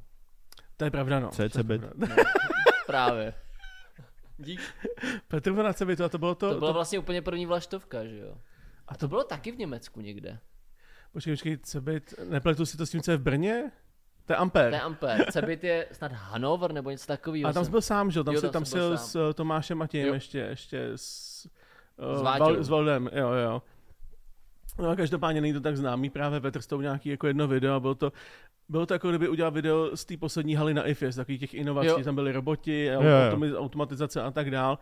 [0.77, 1.29] To je pravda, no.
[1.29, 1.81] Co je To je Cebit?
[1.81, 2.15] pravda.
[2.87, 3.33] Právě.
[4.37, 4.61] Dík.
[5.27, 6.53] Petr na Cebitu a to bylo to...
[6.53, 8.35] To byla vlastně úplně první vlaštovka, že jo.
[8.87, 10.39] A A to bylo taky v Německu někde.
[11.13, 13.71] Počkej, počkej, Cebit, nepletu si to s tím, co je v Brně?
[14.25, 14.69] To je Ampere.
[14.69, 15.25] To je Ampere.
[15.31, 17.49] Cebit je snad Hanover nebo něco takového.
[17.49, 18.23] A tam jsi byl sám, že jo?
[18.23, 19.21] Tam, Jo, jsi, tam jsi s sám.
[19.29, 20.13] eh, Tomášem Matějem Jo.
[20.13, 21.47] ještě, ještě s, S
[22.17, 22.23] uh.
[22.23, 23.61] Val, s Valdem, jo, jo.
[24.79, 27.75] No a každopádně není to tak známý, právě Petr s tou nějaký jako jedno video
[27.75, 28.11] a bylo to,
[28.69, 31.53] bylo to jako kdyby udělal video z té poslední haly na IFE, z takových těch
[31.53, 32.03] inovací, Jo.
[32.03, 32.89] tam byly roboti,
[33.57, 34.79] automatizace a tak dál.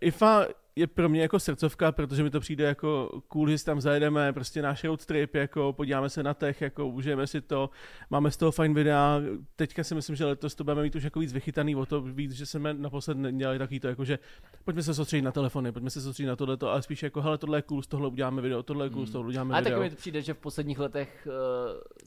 [0.00, 0.46] IFA
[0.78, 4.32] je pro mě jako srdcovka, protože mi to přijde jako cool, že si tam zajedeme,
[4.32, 7.70] prostě náš road trip, jako podíváme se na tech, jako užijeme si to,
[8.10, 9.20] máme z toho fajn videa,
[9.56, 12.32] teďka si myslím, že letos to budeme mít už jako víc vychytaný o to víc,
[12.32, 14.18] že jsme naposled dělali takový to, jako že
[14.64, 17.58] pojďme se soustředit na telefony, pojďme se soustředit na tohleto, ale spíš jako, hele, tohle
[17.58, 19.78] je cool, z tohle uděláme video, tohle je cool, z toho uděláme Ale video.
[19.78, 21.32] taky mi to přijde, že v posledních letech uh,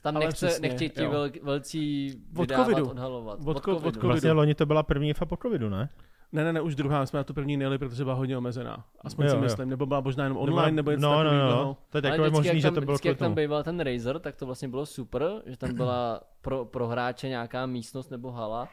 [0.02, 2.90] tam Ale nechce, přesně, nechtějí ti vel, velcí Od covidu.
[2.90, 3.40] odhalovat.
[3.46, 4.08] Od co- od covidu.
[4.08, 5.90] Vlastně loni to byla první IFA po covidu, ne?
[6.32, 8.86] Ne, ne, ne, už druhá, jsme na to první nejeli, protože byla hodně omezená.
[9.02, 9.42] Aspoň Jo, si jo.
[9.42, 11.50] myslím, nebo byla možná jenom online, nebo něco no, no, takového.
[11.50, 13.36] no, to je Ale takové vždycky, možný, jak že tam, to bylo vždycky, jak tam
[13.36, 17.66] býval ten Razer, tak to vlastně bylo super, že tam byla pro, pro hráče nějaká
[17.66, 18.68] místnost nebo hala,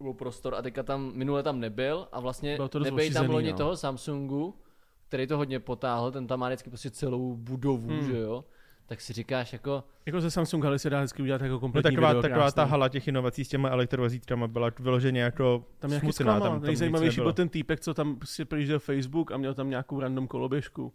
[0.00, 3.50] nebo prostor a teďka tam, minule tam nebyl a vlastně Bylo to nebyl tam loni
[3.52, 3.56] no.
[3.58, 4.54] toho Samsungu,
[5.08, 8.04] který to hodně potáhl, ten tam má vždycky prostě celou budovu, Hmm.
[8.06, 8.44] že jo.
[8.86, 11.90] Tak si říkáš jako, Jako ze Samsung Haly se dá vždycky udělat jako No, kompletní
[11.96, 12.70] taková, video taková ta krásný.
[12.70, 16.40] hala těch inovací s těma elektrovozítkama byla vyloženě jako Tam nějaký smutná.
[16.40, 20.00] Tam, tam Nejzajímavější byl ten týpek, co tam si přijížděl Facebook a měl tam nějakou
[20.00, 20.92] random koloběžku.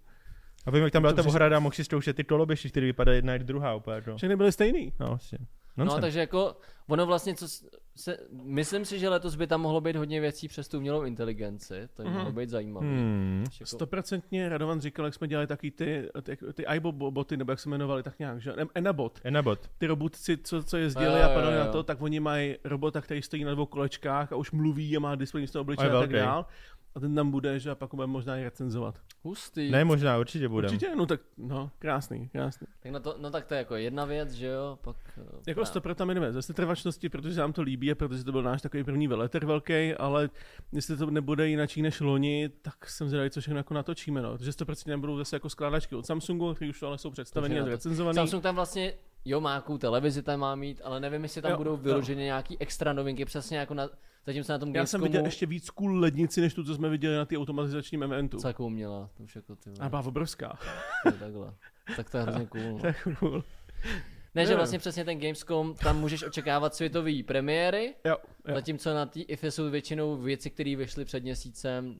[0.65, 3.34] A vím, jak tam byla ta ohrada mohl si zkoušet ty koloběžky, které vypadají jedna
[3.34, 4.02] jak druhá úplně.
[4.08, 4.93] No, Všechny byly stejný.
[4.99, 5.38] no vlastně.
[5.80, 6.02] No, Nonsense.
[6.02, 6.56] takže jako,
[6.88, 7.48] ono vlastně, co
[7.96, 11.89] se, myslím si, že letos by tam mohlo být hodně věcí přes tu umělou inteligenci,
[11.94, 12.18] to by Mhm.
[12.18, 12.88] mohlo být zajímavé.
[12.88, 13.44] Hmm.
[13.60, 17.70] Jako, Stoprocentně Radovan říkal, jak jsme dělali taky ty, ty, ty iBoty, nebo jak se
[17.70, 18.54] jmenovali, tak nějak, že?
[18.54, 19.20] En- Enabot.
[19.24, 19.60] Enabot.
[19.78, 23.22] Ty robotci, co, co jezdili a jo, padali na to, tak oni mají robota, který
[23.22, 25.98] stojí na dvou kolečkách a už mluví a má displej z toho A obličeje je
[25.98, 26.46] a, tak dál.
[26.95, 28.99] A ten tam bude, že a pak ho budeme možná i recenzovat.
[29.23, 29.71] Hustý.
[29.71, 30.71] Ne, možná, určitě budem.
[30.73, 32.67] Určitě, no tak, no, krásný, krásný.
[32.80, 34.95] Tak na to, no tak to je jako jedna věc, že jo, pak...
[35.17, 35.65] eh, Jako právě.
[35.65, 38.84] stopro tam jdeme ze setrvačnosti, protože nám to líbí a protože to byl náš takový
[38.84, 40.30] první veleter velký, ale
[40.71, 44.21] jestli to nebude jinačí než loni, tak jsem zvědavý, co všechno jako natočíme.
[44.21, 44.38] No.
[44.38, 47.65] Takže 100% nebudou zase jako skládačky od Samsungu, které už ale jsou představený Takže a
[47.65, 48.15] zrecenzovaný.
[48.15, 48.93] Samsung tam vlastně,
[49.25, 51.78] jo, má jakou televizi tam má mít, ale nevím, jestli tam Jo, budou jo.
[51.78, 53.89] vyloženě nějaký extra novinky, přesně jako na,
[54.25, 57.15] zatímco na tom Já jsem viděl ještě víc cool lednici, než tu, co jsme viděli
[57.15, 58.38] na ty automatizačním eventu.
[58.38, 60.60] co jakou měla, to už jako ty, A byla obrovská.
[61.05, 61.53] vole, takhle.
[61.95, 62.79] Tak to je hrozně cool.
[62.79, 62.88] To No.
[62.88, 63.43] je cool.
[64.36, 68.55] Ne, že vlastně přesně ten Gamescom, tam můžeš očekávat světové premiéry, Jo, jo.
[68.55, 71.99] zatímco na té IFE jsou většinou věci, které vyšly před měsícem,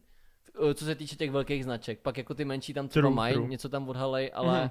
[0.73, 1.99] co se týče těch velkých značek.
[1.99, 4.69] Pak jako ty menší tam třeba mají, něco tam odhalej, ale Mhm.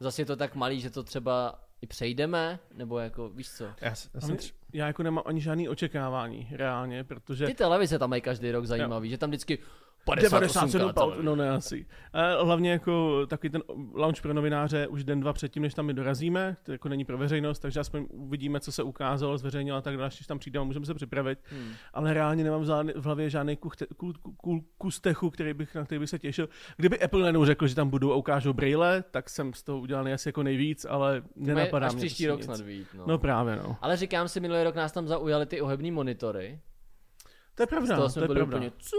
[0.00, 3.64] zase je to tak malý, že to třeba i přejdeme, nebo jako, víš co.
[3.64, 4.52] Já, já jsem tři...
[4.72, 7.46] Já jako nemám ani žádný očekávání, reálně, protože...
[7.46, 9.66] Ty televize tam mají každý rok zajímavý, že tam vždycky 58
[10.20, 10.92] 97 televize.
[10.94, 11.86] pal, no ne asi.
[12.12, 13.62] A hlavně jako takový ten
[13.94, 17.18] launch pro novináře už den, dva předtím, než tam my dorazíme, to jako není pro
[17.18, 20.86] veřejnost, takže aspoň uvidíme, co se ukázalo, zveřejnilo a tak dále, až tam přijdeme, můžeme
[20.86, 21.38] se připravit.
[21.44, 21.72] Hmm.
[21.92, 22.62] Ale reálně nemám
[22.94, 23.58] v hlavě žádný
[24.78, 26.48] kus techu, který bych, na který bych se těšil.
[26.76, 30.12] Kdyby Apple najednou řekl, že tam budou a ukážou braille, tak jsem z toho udělal
[30.14, 32.44] asi jako nejvíc, ale nenapadá Až mě příští rok nic.
[32.44, 33.04] snad vyjít, no.
[33.06, 33.76] No právě, no.
[33.80, 36.60] Ale říkám si, minulý rok nás tam zaujaly ty ohebný monitory.
[37.54, 38.44] To je pravda, to je pravda.
[38.44, 38.96] úplně, co?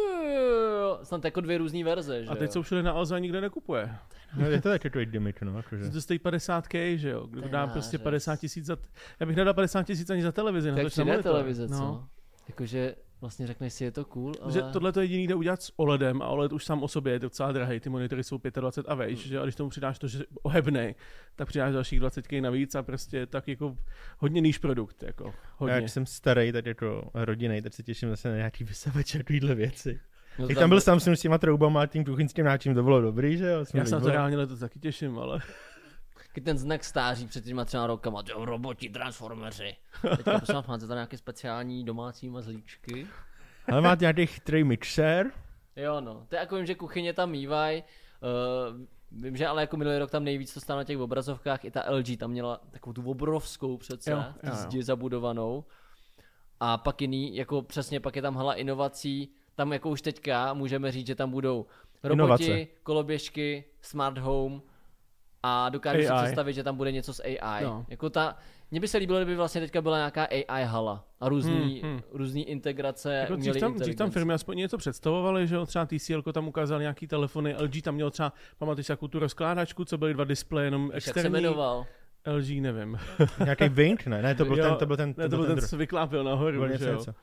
[1.04, 2.52] Snad jako dvě různé verze, že A teď jo?
[2.54, 3.96] jsou všude na Alze a nikdo nekupuje.
[4.38, 5.90] No, je to taky takový gimmick, no, jakože.
[5.90, 7.28] To stojí 50k, že jo?
[7.28, 8.04] Kdo je dá prostě nářez.
[8.04, 8.78] 50 tisíc za...
[9.20, 10.68] Já bych nedal 50 tisíc ani za televizi.
[10.68, 11.24] Je na 3D monitor.
[11.24, 11.74] televize, co?
[11.74, 12.08] No.
[12.48, 14.52] Jakože vlastně řekneš si, je to cool, ale...
[14.54, 17.20] Že tohle to jediný jde udělat s OLEDem a OLED už sám o sobě je
[17.20, 19.30] docela drahý, ty monitory jsou 25 a vejš, Hmm.
[19.30, 19.40] že?
[19.40, 20.96] a když tomu přidáš to, že je ohebnej,
[21.36, 23.78] tak přidáš dalších 20 navíc a prostě tak jako
[24.18, 25.76] hodně níž produkt, jako Já hodně.
[25.76, 29.56] jak jsem starý, tak jako rodinný, tak se těším zase na nějaký vysavač a takovýhle
[29.56, 30.00] věci.
[30.40, 33.38] No, Jak tam byl Samsung s těma troubama a tím kuchyňským náčím, to bylo dobrý,
[33.38, 33.66] že jo?
[33.66, 35.40] Jsme Já se na to reálně letos taky těším, ale
[36.28, 39.76] Taky ten znak stáří před těma třeba rokama, jo, roboti, transformeři.
[40.18, 43.08] Teďka prosím vás, máte tam nějaké speciální domácí mazlíčky?
[43.72, 45.32] Ale máte nějaký chytrý mixér?
[45.76, 47.84] Jo no, to je jako vím, že kuchyně tam mývaj.
[48.22, 51.72] Uh, vím, že ale jako minulý rok tam nejvíc to stálo na těch obrazovkách, i
[51.72, 54.56] ta LG tam měla takovou tu obrovskou přece, Jo, jo, jo, jo.
[54.56, 55.64] zdi zabudovanou.
[56.60, 60.92] A pak jiný, jako přesně pak je tam hala inovací, tam jako už teďka můžeme
[60.92, 61.66] říct, že tam budou
[62.04, 62.68] roboti, Inovace.
[62.84, 64.62] koloběžky, smart home
[65.44, 66.24] a dokážu si AI.
[66.24, 67.64] představit, že tam bude něco s AI.
[67.64, 67.86] No.
[67.90, 68.38] Jako ta,
[68.72, 72.02] mně by se líbilo, kdyby vlastně teďka byla nějaká AI hala a různý, Hmm, hmm.
[72.12, 76.22] různý integrace jako dřív, tam, dřív tam firmy aspoň něco představovaly, že jo, třeba TCL
[76.22, 80.24] tam ukázal nějaký telefony, LG tam měl třeba, pamatuješ takovou tu rozkládačku, co byly dva
[80.24, 81.86] displeje, jenom Víš, Jak se externí, jmenoval?
[82.28, 83.00] LG nevím.
[83.44, 84.06] Nějaký Wink?
[84.06, 86.24] Ne, ne, to byl Jo, ten, to byl ten, Ne, to byl ten, co vyklápil
[86.24, 86.94] nahoru, byl že něco, jo.
[86.98, 87.14] něco.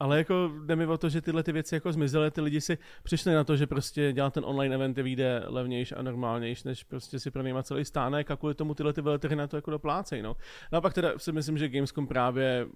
[0.00, 2.78] Ale jako jde mi o to, že tyhle ty věci jako zmizely, ty lidi si
[3.02, 7.20] přišli na to, že prostě dělat ten online event vyjde levnější a normálnější, než prostě
[7.20, 10.22] si pronajímat celý stánek a kvůli tomu tyhle ty veletrhy na to jako doplácejí.
[10.22, 10.36] No.
[10.72, 12.66] no a pak teda si myslím, že Gamescom právě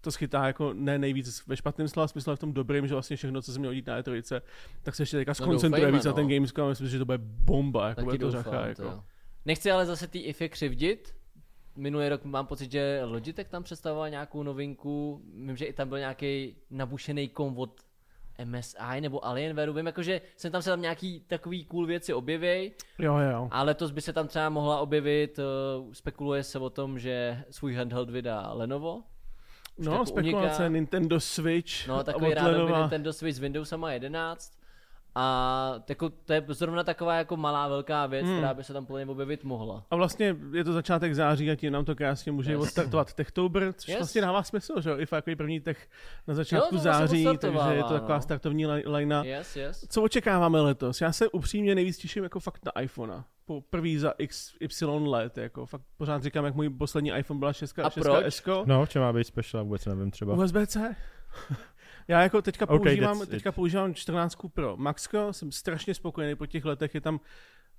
[0.00, 3.16] to schytá jako ne nejvíc ve špatném slova smyslu, ale v tom dobrým, že vlastně
[3.16, 4.40] všechno, co se mělo dít na E3,
[4.82, 6.30] tak se ještě teďka skoncentruje doufejme, víc na ten no.
[6.30, 8.74] Gamescom a myslím, že to bude bomba, jako Taky bude to doufám, řacha.
[8.74, 9.04] to Jako.
[9.46, 11.14] Nechci ale zase ty IFE křivdit.
[11.76, 15.22] Minulý rok mám pocit, že Logitech tam představoval nějakou novinku.
[15.34, 17.80] Vím, že i tam byl nějaký nabušený kom od
[18.44, 19.72] MSI nebo Alienwareu.
[19.72, 23.48] Vím, jakože jsem tam se tam nějaký takový cool věci objeví, Jo, jo.
[23.50, 27.74] a letos by se tam třeba mohla objevit, uh, spekuluje se o tom, že svůj
[27.74, 29.02] handheld vydá Lenovo.
[29.76, 30.68] Už No, spekulace, uniká.
[30.68, 32.76] Nintendo Switch, No, takový rád Lenovo.
[32.78, 34.52] Nintendo Switch s Windowsama 11.
[35.14, 38.36] A jako, to je zrovna taková jako malá velká věc, Hmm.
[38.36, 39.84] která by se tam mě objevit mohla.
[39.90, 42.60] A vlastně je to začátek září a tím nám to krásně může Yes.
[42.60, 43.98] odstartovat Techtober, což Yes.
[43.98, 44.98] vlastně dává smysl, že jo?
[44.98, 45.88] IFA jako první tech
[46.26, 48.22] na začátku Jo, to vlastně září, takže je to taková no.
[48.22, 49.22] startovní linea.
[49.24, 49.86] Yes, yes.
[49.88, 51.00] Co očekáváme letos?
[51.00, 53.24] Já se upřímně nejvíc těším jako fakt na iPhonea.
[53.44, 57.78] Po prvý za XY let, jako fakt pořád říkám, jak můj poslední iPhone byla 6,
[57.78, 58.24] A 6 proč?
[58.24, 58.42] S.
[58.66, 60.34] No, v čem má být special, vůbec nevím třeba.
[60.34, 60.96] USB-C.
[62.08, 66.64] Já jako teďka Okay, používám, teďka používám 14 Pro Maxko, jsem strašně spokojený po těch
[66.64, 67.20] letech, je tam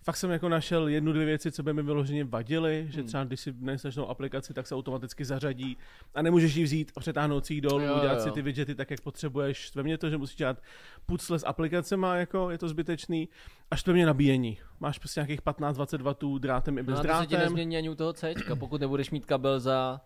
[0.05, 3.07] fakt jsem jako našel jednu, dvě věci, co by mi vyloženě vadily, že Hmm.
[3.07, 3.53] třeba když si
[3.97, 5.77] novou aplikaci, tak se automaticky zařadí
[6.15, 8.19] a nemůžeš ji vzít a přetáhnout si ji dolů, Jo, dělat jo.
[8.19, 9.75] si ty widgety tak, jak potřebuješ.
[9.75, 10.61] Ve mně to, že musíš dělat
[11.05, 13.29] pucle s aplikacema, jako je to zbytečný.
[13.71, 14.57] Až to mě nabíjení.
[14.79, 17.39] Máš prostě nějakých 15-20 W drátem i bez No a to se ti drátem.
[17.49, 20.01] nezmění ani u toho C, pokud nebudeš mít kabel za...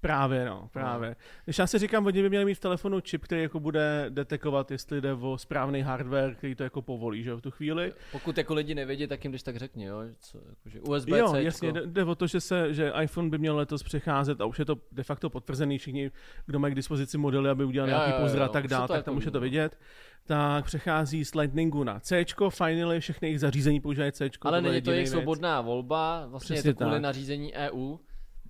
[0.00, 1.16] Právě, no, právě.
[1.44, 4.70] Když já si říkám, oni by měli mít v telefonu čip, který jako bude detekovat,
[4.70, 7.92] jestli jde o správný hardware, který to jako povolí, že v tu chvíli.
[8.12, 10.00] Pokud jako lidi nevědí, tak jim když tak řekni, jo.
[10.18, 13.56] Co, jakože USB jo, jasně, jde, jde, o to, že, se, že iPhone by měl
[13.56, 16.10] letos přecházet a už je to de facto potvrzený všichni,
[16.46, 18.86] kdo mají k dispozici modely, aby udělal Jo, nějaký pozdrav a tak už dál, se
[18.86, 19.42] to tak jako tam už je to no.
[19.42, 19.78] vidět.
[20.26, 24.30] Tak přechází z Lightningu na C, finally, všechny jejich zařízení používají C.
[24.40, 27.02] Ale není to jejich svobodná volba, vlastně Přesně je to kvůli tak.
[27.02, 27.96] nařízení EU.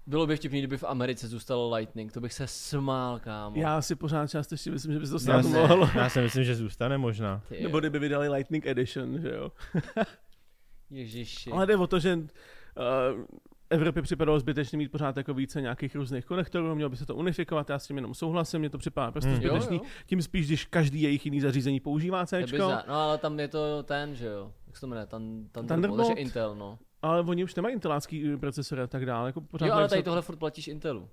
[0.09, 3.57] Bylo by vtipný, kdyby v Americe zůstalo Lightning, to bych se smál, kámo.
[3.61, 5.91] Já si pořád částečně myslím, že by se to si, mohlo.
[5.95, 7.43] já si myslím, že zůstane možná.
[7.49, 9.53] Ty, Nebo kdyby vydali Lightning Edition, že jo.
[10.91, 11.51] Ježiši.
[11.51, 12.23] Ale jde o to, že uh,
[13.71, 17.71] Evropě připadalo zbytečně mít pořád jako více nějakých různých konektorů, mělo by se to unifikovat,
[17.71, 19.39] já s tím jenom souhlasím, mě to připadá prostě Hmm.
[19.39, 19.47] hmm.
[19.47, 19.77] jo, zbytečný.
[19.77, 19.83] jo.
[20.07, 22.59] Tím spíš, když každý jejich jiný zařízení používá To je C.
[22.59, 24.53] No ale tam je to ten, že jo.
[24.67, 25.07] Jak se to jmenuje?
[25.07, 26.19] Tan, Thunderbolt, Thunderbolt?
[26.19, 26.79] Intel, no.
[27.03, 29.29] Ale oni už nemají intelácký procesory a tak dále.
[29.29, 31.09] Jako pořád Jo, ale tady co- tohle furt platíš Intelu.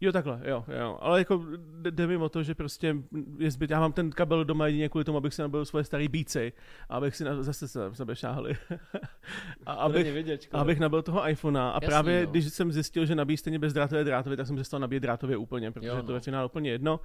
[0.00, 0.98] Jo, takhle, jo, jo.
[1.00, 1.44] Ale jako
[1.90, 2.96] jde- mi o to, že prostě
[3.38, 6.08] je zbyt, já mám ten kabel doma jedině kvůli tomu, abych si nabil svoje staré
[6.08, 6.52] bíci,
[6.88, 8.56] abych si na, zase se na sebe šáhli.
[9.66, 11.70] a abych, vidět, abych nabil toho iPhonea.
[11.70, 12.30] A Jasný, právě no.
[12.30, 15.88] když jsem zjistil, že nabíjí stejně bezdrátové drátově, tak jsem přestal nabíjet drátově úplně, protože
[15.88, 16.14] Jo, jo, to no.
[16.14, 17.00] ve finále úplně jedno.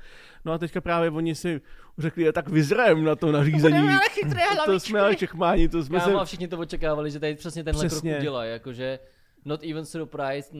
[0.46, 1.62] No a teďka právě oni si
[1.98, 3.88] řekli, "Je, tak vyzrajem na to nařízení.
[4.66, 6.06] to jsme ale čechmáni, to jsme se...
[6.06, 8.12] Kámo, a všichni to očekávali, že tady přesně tenhle Přesně.
[8.12, 9.00] krok udělají, jakože
[9.46, 10.54] not even surprised,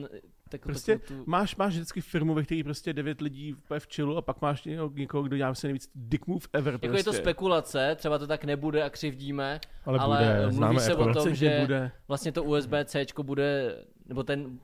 [0.50, 1.30] tak Prostě takovou tu...
[1.30, 4.90] máš, máš vždycky firmu, ve které prostě devět lidí v čilu a pak máš někoho,
[4.94, 6.72] někoho kdo dělá se nejvíc dick move ever.
[6.74, 6.98] Jako prostě.
[7.00, 10.94] je to spekulace, třeba to tak nebude a křivdíme, Ale, Ale bude, mluví známe se
[10.94, 11.14] o Apple.
[11.14, 11.90] tom, Chce, že- bude.
[12.08, 14.58] vlastně to USB-C bude, nebo ten,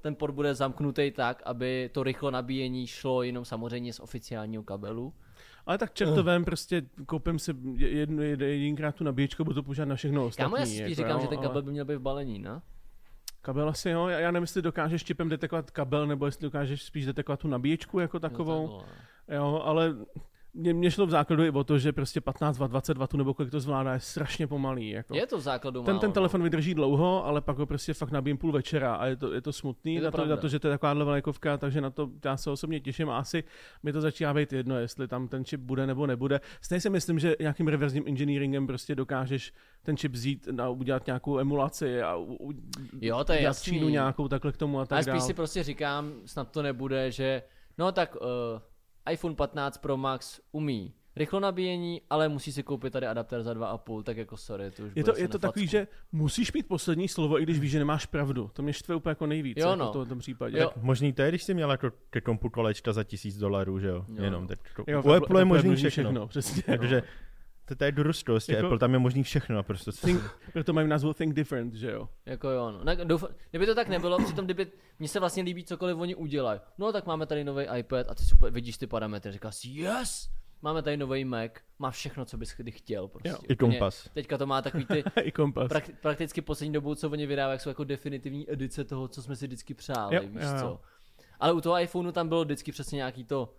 [0.00, 5.12] ten port bude zamknutý tak, aby to rychlo nabíjení šlo jenom samozřejmě z oficiálního kabelu.
[5.66, 10.26] Ale tak čertovém prostě koupím si jednu, jedinkrát tu nabíječku, budu to používat na všechno
[10.26, 10.44] ostatní.
[10.52, 12.00] Kámo, já si spíš jako, říkám, jo, že ten ale- kabel by měl být v
[12.00, 12.60] balení, ne?
[13.42, 17.40] Kabel asi jo, já nevím, jestli dokážeš čipem detekovat kabel, nebo jestli dokážeš spíš detekovat
[17.40, 18.66] tu nabíječku jako takovou.
[18.66, 19.36] No, takhle.
[19.36, 19.96] Jo, ale
[20.54, 23.34] mě, mě šlo v základu i o to, že prostě 15 W, 20 W nebo
[23.34, 24.90] kolik to zvládá, je strašně pomalý.
[24.90, 25.14] Jako.
[25.14, 26.14] Je to v základu ten, málo, ten no.
[26.14, 29.40] telefon vydrží dlouho, ale pak ho prostě fakt nabijím půl večera a je to, je
[29.40, 31.90] to smutný Je to na, to, na to, že to je takováhle vlajkovka, takže na
[31.90, 33.44] to já se osobně těším a asi
[33.82, 36.40] mi to začíná být jedno, jestli tam ten čip bude nebo nebude.
[36.60, 41.38] Stejně si myslím, že nějakým reverzním engineeringem prostě dokážeš ten čip vzít a udělat nějakou
[41.38, 42.52] emulaci a u, u,
[43.00, 43.72] Jo, to je jasný.
[43.72, 45.26] Čínu nějakou takhle k tomu a tak Ale spíš dál.
[45.26, 47.42] si prostě říkám, snad to nebude, že
[47.78, 48.60] no tak uh,
[49.10, 54.02] iPhone 15 Pro Max umí rychlo nabíjení, ale musí si koupit tady adaptér za 2,5,
[54.02, 57.40] tak jako sorry, to už Je to, je to takový, že musíš mít poslední slovo,
[57.40, 58.50] i když víš, že nemáš pravdu.
[58.52, 60.04] To mě štve úplně jako nejvíc, Jo, jako no.
[60.04, 60.58] v tom- případě.
[60.58, 60.70] Jo.
[60.82, 64.04] Možný to je, když jsi měl jako ty kompu kolečka za tisíc dolarů, že jo?
[64.08, 64.24] Jo.
[64.24, 66.26] Jenom teď to, Jo, u Apple je možný dluží všechno.
[66.26, 66.62] přesně.
[66.62, 67.02] Protože
[67.68, 67.92] to, to je
[68.24, 69.92] prostě, Jako- Apple tam je možný všechno naprosto.
[69.92, 72.08] Think, proto mají názvu Think Different, že jo?
[72.26, 72.84] Jako jo, no.
[72.84, 74.66] Tak doufám, kdyby to tak nebylo, přitom kdyby,
[74.98, 76.60] mně se vlastně líbí cokoliv oni udělají.
[76.78, 80.30] No tak máme tady nový iPad a ty super, vidíš ty parametry, říkáš si yes,
[80.62, 83.28] máme tady nový Mac, má všechno, co bys kdy chtěl prostě.
[83.28, 83.36] Jo.
[83.48, 84.08] I kompas.
[84.14, 85.68] Teďka to má takový ty, I kompas.
[85.68, 89.46] prak, prakticky poslední dobou, co oni vydávají, jsou jako definitivní edice toho, co jsme si
[89.46, 90.60] vždycky přáli, Jo, víš jo.
[90.60, 90.80] co.
[91.40, 93.54] Ale u toho iPhoneu tam bylo vždycky přesně nějaký to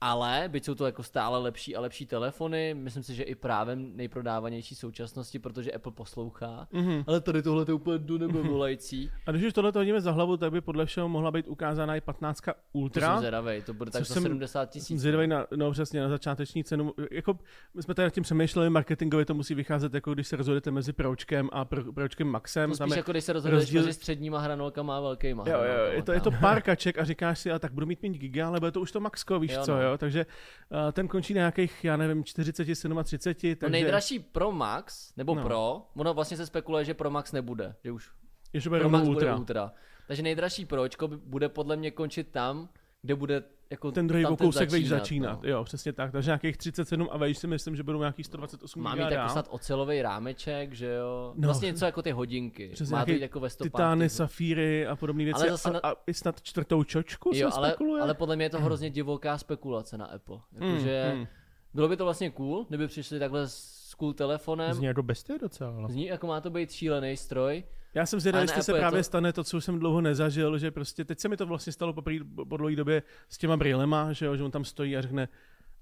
[0.00, 3.96] ale, byť jsou to jako stále lepší a lepší telefony, myslím si, že i právem
[3.96, 6.68] nejprodávanější současnosti, protože Apple poslouchá.
[6.72, 7.04] Mhm.
[7.06, 9.10] Ale tady tohle to je úplně do nebe volající.
[9.26, 11.96] A když už tohle to hodíme za hlavu, tak by podle všeho mohla být ukázána
[11.96, 13.18] i 15 To jsem Ultra.
[13.18, 15.00] zvědavej, to bude tak za jsem- 70 Jsem tisíc.
[15.00, 16.92] zvědavý na, no přesně, na začáteční cenu.
[17.10, 17.38] Jako,
[17.74, 20.92] my jsme tady nad tím přemýšleli, marketingově to musí vycházet, jako když se rozhodujete mezi
[20.92, 22.70] Pročkem a pro, Pročkem Maxem.
[22.70, 25.92] To spíš jako když se rozhoduješ rozdíl- mezi středníma hranolkama a velkýma jo, jo, hranolkama,
[25.94, 28.48] je to, je to pár kaček a říkáš si, a tak budu mít méně giga,
[28.48, 29.82] ale bude to už to Maxko, víš Jo, co, no.
[29.82, 30.26] jo, takže
[30.68, 35.34] uh, ten končí na nějakých, já nevím, 40, 37, takže No nejdražší Pro Max, nebo
[35.34, 35.42] No.
[35.42, 38.10] Pro, ono vlastně se spekuluje, že Pro Max nebude, že už
[38.52, 39.36] ještě bude Pro Max bude Ultra.
[39.36, 39.72] Ultra.
[40.06, 42.68] Takže nejdražší Pročko bude podle mě končit tam,
[43.02, 45.48] kde bude jako Ten druhý kousek vejš začínat, no.
[45.48, 48.94] jo, přesně tak, takže nějakých 37 a vejš si myslím, že budou nějakých 128 Má
[48.94, 51.32] mít jako snad ocelový rámeček, že jo?
[51.36, 51.48] No.
[51.48, 52.68] vlastně něco jako ty hodinky.
[52.68, 53.70] Přes Má to jít jako ve stopách.
[53.70, 55.40] Titány, těch- safíry a podobné věci.
[55.40, 58.02] Ale zase na- a, a, i snad čtvrtou čočku Jo, se ale, spekuluje.
[58.02, 60.38] ale podle mě je to hrozně divoká spekulace na Apple.
[60.58, 61.26] Hmm, Jakože hmm.
[61.74, 64.74] bylo by to vlastně cool, kdyby přišli takhle s cool telefonem.
[64.74, 65.88] Zní jako bestie docela.
[65.88, 67.64] Zní jako má to být šílený stroj.
[67.94, 70.70] Já jsem zvědavý, jestli se právě to- stane to, co už jsem dlouho nezažil, že
[70.70, 74.12] prostě teď se mi to vlastně stalo po, prý- po dlouhé době s těma brýlema,
[74.12, 75.28] že jo, že on tam stojí a řekne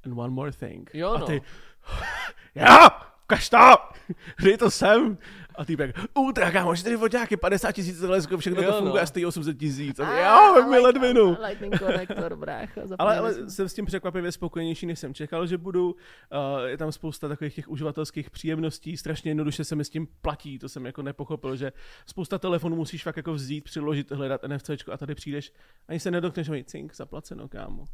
[0.04, 0.90] and one more thing.
[0.94, 1.26] Jo, a no.
[1.26, 1.42] ty,
[2.54, 2.64] jo,
[3.28, 3.76] ukaž to,
[4.42, 5.18] dej to sem.
[5.54, 9.02] A týpek, ultra, kámo, čtyři foťáky, 50 tisíc teleskop, všechno Jo, to funguje no.
[9.02, 10.00] a stojí 800 tisíc.
[10.00, 11.36] A jo, mi ledvinu.
[11.46, 12.80] Lightning konektor, brácho.
[12.98, 15.90] Ale, ale jsem s tím překvapivě spokojenější, než jsem čekal, že budu.
[15.90, 20.58] Uh, je tam spousta takových těch uživatelských příjemností, strašně jednoduše se mi s tím platí,
[20.58, 21.72] to jsem jako nepochopil, že
[22.06, 25.52] spousta telefonů musíš fakt jako vzít, přiložit, hledat NFC a tady přijdeš,
[25.88, 27.84] ani se nedotkneš mají cink, zaplaceno, kámo.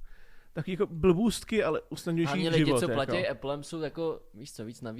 [0.54, 2.80] Taky jako blbůstky, ale usnadňující Hlavně lidi, život.
[2.80, 3.32] co platí jako.
[3.32, 4.90] Applem, jsou jako, víš co, víc na.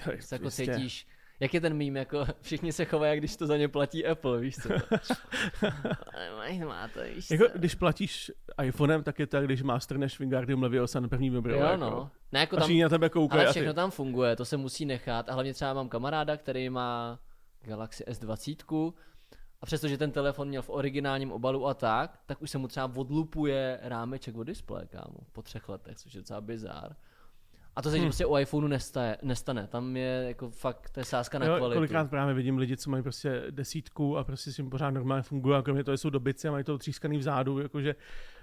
[0.00, 1.06] Hej, Se jako cítíš,
[1.40, 4.56] jak je ten mím, jako všichni se chovají, když to za ně platí Apple, víš
[4.56, 4.68] co.
[6.66, 7.58] Má to, víš Jako, co.
[7.58, 11.54] když platíš iPhonem, tak je to, když má strneš Wingardium Leviosa na první mobil.
[11.54, 11.76] Jo, jako.
[11.76, 12.10] no.
[12.32, 14.56] Ne, jako A tam, na tebe koukají ale a všechno ty, tam funguje, to se
[14.56, 15.28] musí nechat.
[15.28, 17.18] A hlavně třeba mám kamaráda, který má
[17.62, 18.92] Galaxy S20
[19.64, 22.90] a přestože ten telefon měl v originálním obalu a tak, tak už se mu třeba
[22.96, 26.96] odlupuje rámeček od displeje, kámo, po třech letech, což je docela bizár.
[27.76, 28.06] A to se hmm.
[28.06, 29.66] prostě u iPhoneu nestane, nestane.
[29.66, 31.76] Tam je jako fakt, to je sázka na jo, kvalitu.
[31.76, 35.56] kolikrát právě vidím lidi, co mají prostě desítku a prostě s tím pořád normálně fungují
[35.56, 37.94] a kromě toho jsou dobici a mají to třískaný vzadu, jakože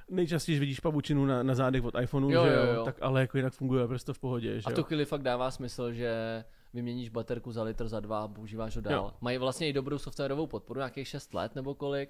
[0.09, 3.37] nejčastěji vidíš pavučinu na, na zádech od iPhoneu, Jo, že jo, jo, tak ale jako
[3.37, 7.51] jinak funguje prostě v pohodě, že A tu chvíli fakt dává smysl, že vyměníš baterku
[7.51, 8.93] za litr, za dva a používáš ho dál.
[8.93, 9.11] Jo.
[9.21, 12.09] Mají vlastně i dobrou softwarovou podporu, nějakých 6 let nebo kolik.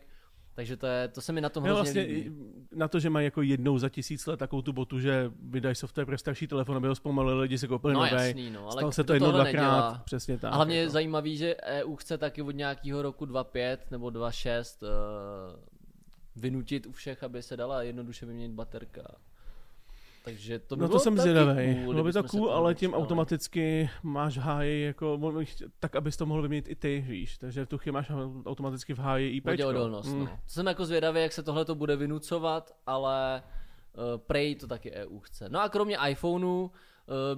[0.56, 2.36] Takže to, je, to se mi na tom hrozně vlastně líbí.
[2.76, 6.06] na to, že mají jako jednou za tisíc let takovou tu botu, že vydají software
[6.06, 8.12] pro starší telefon, aby ho zpomalili, lidi si koupili No nový.
[8.12, 10.02] jasný, no, ale Stalo se to jednou, dvakrát, nedělá?
[10.06, 10.54] přesně tak.
[10.54, 10.92] A hlavně je jako.
[10.94, 14.90] zajímavý, že EU chce taky od nějakého roku 2.5 nebo 2.6 uh,
[16.36, 19.02] vynutit u všech, aby se dala jednoduše vyměnit baterka.
[20.24, 21.76] Takže to by No to jsem zvědavý.
[21.76, 25.20] cool, Bylo by to cool, ale tím automaticky máš háji, jako,
[25.80, 27.38] tak abys to mohl vyměnit i ty, víš.
[27.38, 28.12] Takže v tu chvíli máš
[28.46, 29.48] automaticky v háji IP.
[29.68, 30.20] Odolnost, Mm.
[30.20, 30.40] no.
[30.48, 33.44] Jsem jako zvědavý, jak se tohle to bude vynucovat, ale
[33.98, 35.50] uh, Prej to taky EU chce.
[35.50, 36.70] No a kromě iPhoneu uh,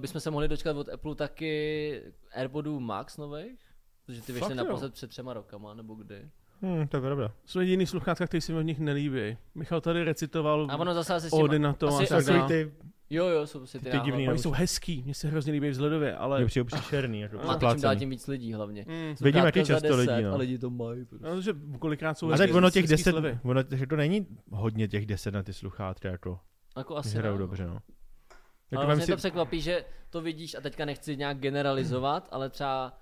[0.01, 2.01] bychom se mohli dočkat od Apple taky
[2.33, 3.59] AirPodů Max nových,
[4.05, 6.29] protože ty vyšly naposled před třema rokama, nebo kdy.
[6.63, 7.31] Hm, to je pravda.
[7.45, 9.37] Jsou jediný sluchátka, který se mi od nich nelíbí.
[9.55, 11.29] Michal tady recitoval A ono zase asi.
[11.31, 12.25] Ody na to a asi- tak.
[12.25, 12.71] Takový ty,
[13.09, 14.05] Jo, jo, jsou si ty, Ty náhodou.
[14.05, 16.37] divný Oni jsou hezký, mně se hrozně líbí vzhledově, ale...
[16.39, 17.19] mě přijde příšerný.
[17.21, 18.85] Jako Má to čím dál tím víc lidí hlavně.
[18.87, 20.33] Mm, Vidím, Sluchátka jaký za často 10 lidí, no.
[20.33, 21.05] A lidi to mají.
[21.05, 21.27] Prostě.
[21.27, 23.39] no, že kolikrát jsou A tak ono těch hezký 10, slevy.
[23.43, 26.39] ono, že to není hodně těch 10 na ty sluchátka, jako
[26.77, 27.39] Jako asi hrajou no.
[27.39, 27.73] dobře, no.
[27.73, 27.81] Jako
[28.71, 32.49] Ale vem vlastně si- to překvapí, že to vidíš a teďka nechci nějak generalizovat, ale
[32.49, 32.97] třeba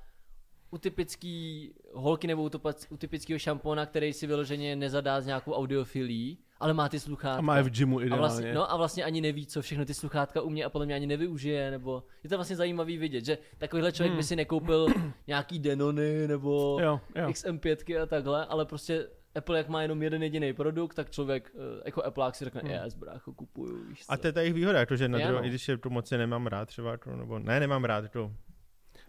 [0.71, 2.49] u typický holky nebo u,
[2.89, 7.37] u typického šampona, který si vyloženě nezadá s nějakou audiofilí, ale má ty sluchátka.
[7.37, 8.19] A má je v gymu a ideálně.
[8.19, 11.07] vlastně, no a vlastně ani neví, co všechno ty sluchátka umí a podle mě ani
[11.07, 14.87] nevyužije, nebo je to vlastně zajímavý vidět, že takovýhle člověk by si nekoupil
[15.27, 16.85] nějaký Denony nebo Hmm.
[16.85, 17.27] Jo, jo.
[17.27, 21.81] XM5 a takhle, ale prostě Apple jak má jenom jeden jediný produkt, tak člověk eh,
[21.85, 24.11] jako Apple si řekne, yes, brácho, kupuju, víš co.
[24.13, 25.45] A to je ta jejich výhoda, jako, že na druhou, no.
[25.45, 28.31] i když je to moc nemám rád třeba, to, nebo ne, nemám rád to.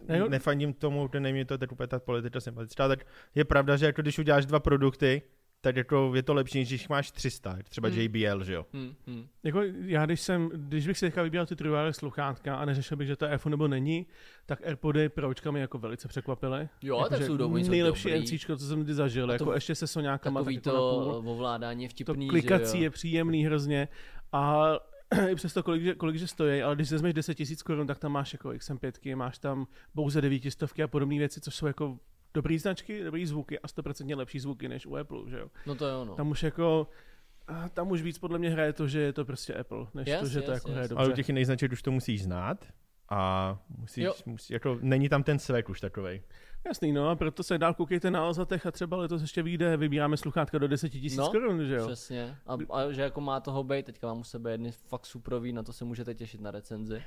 [0.07, 0.29] Ne, jo.
[0.29, 3.85] Nefandím tomu, to není mi to teď úplně ta politika sympatická, tak je pravda, že
[3.85, 5.21] jako když uděláš dva produkty,
[5.61, 7.99] tak jako je to lepší, než když máš 300, třeba Hmm.
[7.99, 8.65] JBL, že jo.
[8.73, 9.27] Hmm, hmm.
[9.43, 13.07] Jako já, když jsem, když bych si teďka vybíral ty trojové sluchátka a neřešil bych,
[13.07, 14.07] že to je iPhone nebo není,
[14.45, 16.69] tak AirPody Pročka mě jako velice překvapily.
[16.81, 18.19] Jo, jako, tak že jsou dobrý, jsou Nejlepší.
[18.19, 21.19] NCčko, co jsem kdy zažil, A jako to- ještě se soňákama Takový tak jako to
[21.25, 23.87] ovládání je To vtipný, klikací že je příjemný hrozně
[24.31, 24.63] a
[25.31, 28.11] i přesto, kolik, že- kolik že stojí, ale když vezmeš 10 000 korun, tak tam
[28.11, 31.99] máš jako XM5, máš tam pouze 900 a podobné věci, což jsou jako
[32.33, 35.47] dobrý značky, dobrý zvuky a 100% lepší zvuky než u Apple, že jo.
[35.65, 36.15] No to jo, no.
[36.15, 36.87] Tam už jako
[37.47, 40.19] a tam už víc podle mě hraje to, že je to prostě Apple, než Yes,
[40.19, 40.73] to, že to yes, jako yes.
[40.75, 41.15] hraje Ale u dobře.
[41.15, 42.67] těch jiných značek už to musíš znát
[43.09, 44.13] a musíš, Jo.
[44.25, 46.21] musí, jako, není tam ten svek už takovej.
[46.67, 50.17] Jasný, no a proto se dál koukejte na Alzatech a třeba letos ještě vyjde, vybíráme
[50.17, 51.85] sluchátka do 10 000 No, korun, že jo.
[51.87, 52.37] Přesně.
[52.47, 55.63] A, a, že jako má toho být, teďka mám u sebe jedny fakt suprový, na
[55.63, 57.03] to se můžete těšit na recenzi.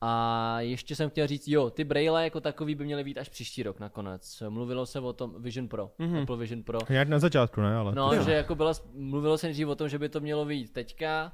[0.00, 3.62] A ještě jsem chtěl říct, jo, ty braille jako takový by měly být až příští
[3.62, 4.42] rok nakonec.
[4.48, 6.14] Mluvilo se o tom Vision Pro, Mhm.
[6.14, 6.22] mm-hmm.
[6.22, 6.78] Apple Vision Pro.
[6.90, 7.76] Nějak na začátku, ne?
[7.76, 10.44] Ale No, to, že jako bylo, mluvilo se nejdřív o tom, že by to mělo
[10.44, 11.32] být teďka,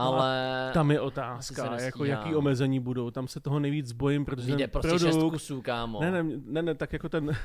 [0.00, 4.64] ale Tam je otázka, jako jaký omezení budou, tam se toho nejvíc bojím, protože vyjde
[4.64, 6.00] ten prostě šest produkt, kusů, kámo.
[6.00, 7.36] ne, ne, ne, ne, tak jako ten,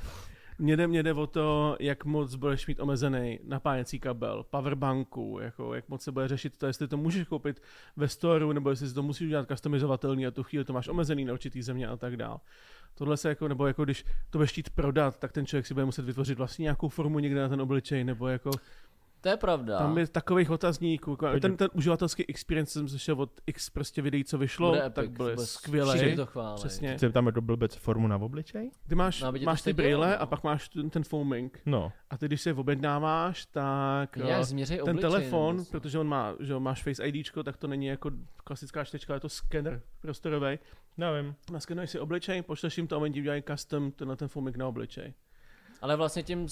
[0.60, 5.74] Mně jde, mě jde o to, jak moc budeš mít omezený napájecí kabel, powerbanku, jako
[5.74, 7.62] jak moc se bude řešit to, jestli to můžeš koupit
[7.96, 11.26] ve storeu, nebo jestli si to musíš udělat customizovatelný a tu chvíli to máš omezený
[11.26, 12.42] na určitý země a tak dál.
[12.94, 15.86] Tohle se jako, nebo jako když to budeš chtít prodat, tak ten člověk si bude
[15.86, 18.52] muset vytvořit vlastně nějakou formu někde na ten obličej, nebo jako
[19.26, 19.78] To je pravda.
[19.78, 21.12] tam je takových otazníků.
[21.12, 25.10] Jako, ten, ten uživatelský experience jsem slyšel od x prostě videí, co vyšlo, Bude tak
[25.10, 25.96] byly skvělé.
[25.98, 26.56] všichni to chválej.
[26.56, 27.00] Přesně.
[27.00, 28.72] Se tam jako blbec formu na obličej?
[28.90, 30.22] Ty máš, No, máš ty brýle no.
[30.22, 31.60] a pak máš ten, ten foaming.
[31.66, 31.92] No.
[32.10, 35.72] A ty, když se je objednáváš, tak změřej ten obličej, telefon, co.
[35.72, 38.12] protože on má, že máš Face IDčko, tak to není jako
[38.44, 40.60] klasická čtečka, je to skener prostorový.
[40.98, 41.36] Nevím.
[41.52, 44.58] Naskenuješ si obličej, pošleš jim to a oni ti udělají custom ten na ten foaming
[44.58, 45.14] na obličej.
[45.82, 46.48] Ale vlastně tím,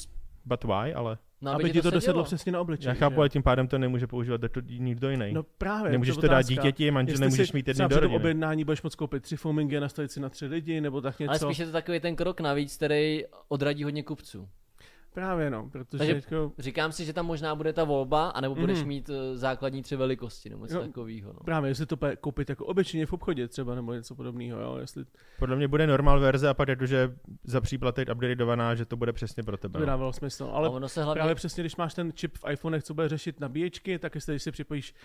[0.46, 1.98] But why, ale no, aby, aby, ti to sedělo.
[1.98, 2.88] dosedlo přesně na obličej.
[2.88, 3.18] já chápu, že?
[3.20, 5.34] ale tím pádem to nemůže používat to nikdo jiný.
[5.34, 5.92] No právě.
[5.92, 8.16] Nemůžeš je to dát dítěti, manžel nemůžeš mít jedný do rodiny.
[8.16, 11.32] objednání budeš moct koupit tři foamingy a nastavit si na tři lidi, nebo tak něco.
[11.32, 14.50] Ale spíš je to takový ten krok navíc, který odradí hodně kupců.
[15.14, 18.80] Právě no, protože Takže- jako, Říkám si, že tam možná bude ta volba, anebo budeš
[18.80, 18.88] Mhm.
[18.88, 20.84] mít eh, základní tři velikosti, nebo něco Jo.
[20.88, 21.34] takového.
[21.34, 21.40] No.
[21.46, 25.06] právě jestli to koupit jako obyčejně v obchodě třeba, nebo něco podobného, jo, jestli
[25.40, 29.44] Podle mě bude normál verze a pak jakože za příplatek upgradeovaná, že to bude přesně
[29.44, 29.80] pro tebe.
[29.80, 29.86] by no.
[29.86, 30.50] dávalo smysl.
[30.54, 31.20] Ale a ono se hlavně...
[31.20, 34.44] Právě přesně, když máš ten čip v iPhonech, co bude řešit nabíječky, tak jestli když
[34.44, 34.96] si připojíš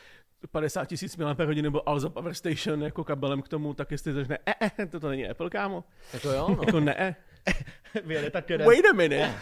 [0.50, 4.70] 50 tisíc mAh nebo Alza Power Station jako kabelem k tomu, tak jestli řekne, eh,
[4.78, 5.84] eh, toto není Apple, kámo.
[6.12, 6.62] Jako jo, no.
[6.66, 7.16] Jako ne,
[7.58, 7.78] eh.
[8.04, 9.34] Vyjede tak Wait a minute.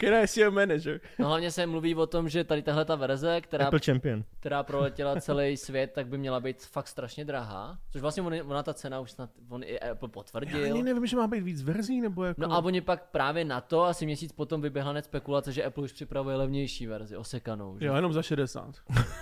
[0.00, 1.00] Can I see your manager?
[1.18, 4.24] no hlavně se mluví o tom, že tady tahle ta verze, která, Apple Champion.
[4.40, 7.78] která proletěla celý svět, tak by měla být fakt strašně drahá.
[7.90, 10.64] Což vlastně on, ona ta cena už snad, on i Apple Já potvrdil.
[10.64, 12.40] ani nevím, že má být víc verzí, nebo jako...
[12.40, 15.84] No a oni pak právě na to, asi měsíc potom vyběhla hned spekulace, že Apple
[15.84, 17.78] už připravuje levnější verzi, osekanou.
[17.78, 17.86] Že?
[17.86, 18.74] Jo, jenom za 60.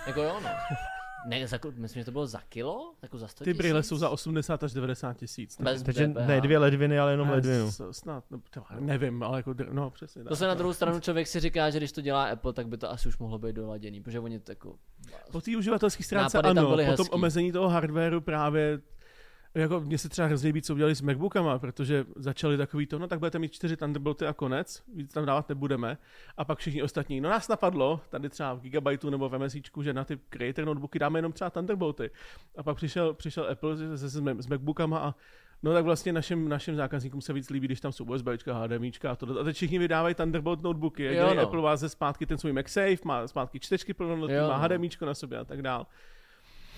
[0.07, 0.49] Jako jo, no.
[1.27, 2.93] Ne, za, myslím, že to bylo za kilo?
[3.01, 3.89] Jako za 100 Ty brýle tisíc?
[3.89, 5.61] jsou za 80 až 90 tisíc.
[5.61, 6.27] Bez Takže DPH.
[6.27, 7.71] ne dvě ledviny, ale jenom Ne, ledvinu.
[7.71, 10.23] s- Snad, no, to nevím, ale jako, no přesně.
[10.23, 10.37] To tak.
[10.37, 12.89] se na druhou stranu člověk si říká, že když to dělá Apple, tak by to
[12.91, 14.75] asi už mohlo být doladěný, protože oni to jako...
[15.31, 17.09] Po té uživatelské stránce ano, po tom hezký.
[17.09, 18.79] omezení toho hardwareu právě
[19.55, 23.07] jako mně se třeba hrozně líbí, co udělali s MacBookama, protože začali takový to, no
[23.07, 25.97] tak budete mít čtyři Thunderbolty a konec, víc tam dávat nebudeme.
[26.37, 29.93] A pak všichni ostatní, no nás napadlo, tady třeba v Gigabyteu nebo v MSIčku, že
[29.93, 32.11] na ty Creator notebooky dáme jenom třeba Thunderbolty.
[32.57, 35.15] A pak přišel, přišel Apple s, s, s MacBookama a
[35.63, 39.15] No tak vlastně našim, našim zákazníkům se víc líbí, když tam jsou USB, HDMI a
[39.15, 39.39] to.
[39.39, 41.15] A teď všichni vydávají Thunderbolt notebooky.
[41.15, 41.41] Jo, no.
[41.41, 44.63] Apple má ze zpátky ten svůj MagSafe, má zpátky čtečky Jo, má no.
[44.63, 45.87] HDMI na sobě a tak dál.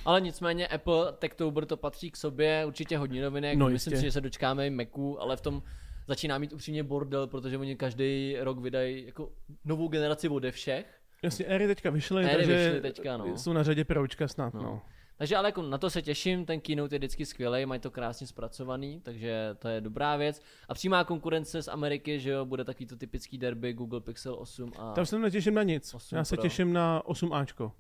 [0.06, 4.12] Ale nicméně Apple Techtober to patří k sobě, určitě hodně novinek, No, myslím si, že
[4.12, 5.64] se dočkáme i Macu, ale v tom
[6.08, 9.30] začíná mít upřímně bordel, protože oni každý rok vydají jako
[9.66, 10.86] novou generaci ode všech.
[11.24, 13.38] Jasně, éry teďka vyšly, Éry takže vyšly teďka, no.
[13.38, 14.62] jsou na řadě pročka snad, No.
[14.64, 14.82] no.
[15.18, 18.28] Takže ale jako na to se těším, ten keynote je vždycky skvělý, mají to krásně
[18.28, 20.42] zpracovaný, takže to je dobrá věc.
[20.70, 24.72] A přímá konkurence z Ameriky, že jo, bude takový to typický derby Google Pixel 8
[24.80, 24.94] a...
[24.94, 25.94] Tam se netěším na nic.
[25.94, 26.42] 8 Já se Pro.
[26.42, 27.72] těším na 8Ačko.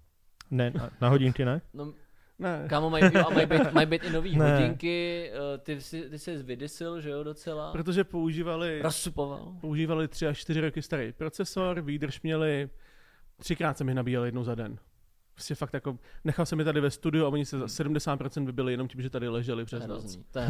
[0.51, 1.61] Ne, na, na hodinky ne?
[1.74, 1.93] No,
[2.42, 2.66] Ne.
[2.70, 4.54] Kámo, mají, jo, a mají být, mají být i nový Ne.
[4.54, 7.72] hodinky, eh, ty, jsi, ty jsi vydysil, že jo, docela.
[7.72, 9.54] Protože používali, Rozsupoval.
[9.62, 12.70] používali tři až čtyři roky starý procesor, výdrž měli,
[13.38, 14.78] třikrát jsem je nabíjel jednou za den.
[15.34, 18.74] Prostě fakt jako, nechal jsem je tady ve studiu a oni se za 70% vybili
[18.74, 20.20] jenom tím, že tady leželi přes noc.
[20.32, 20.48] To je.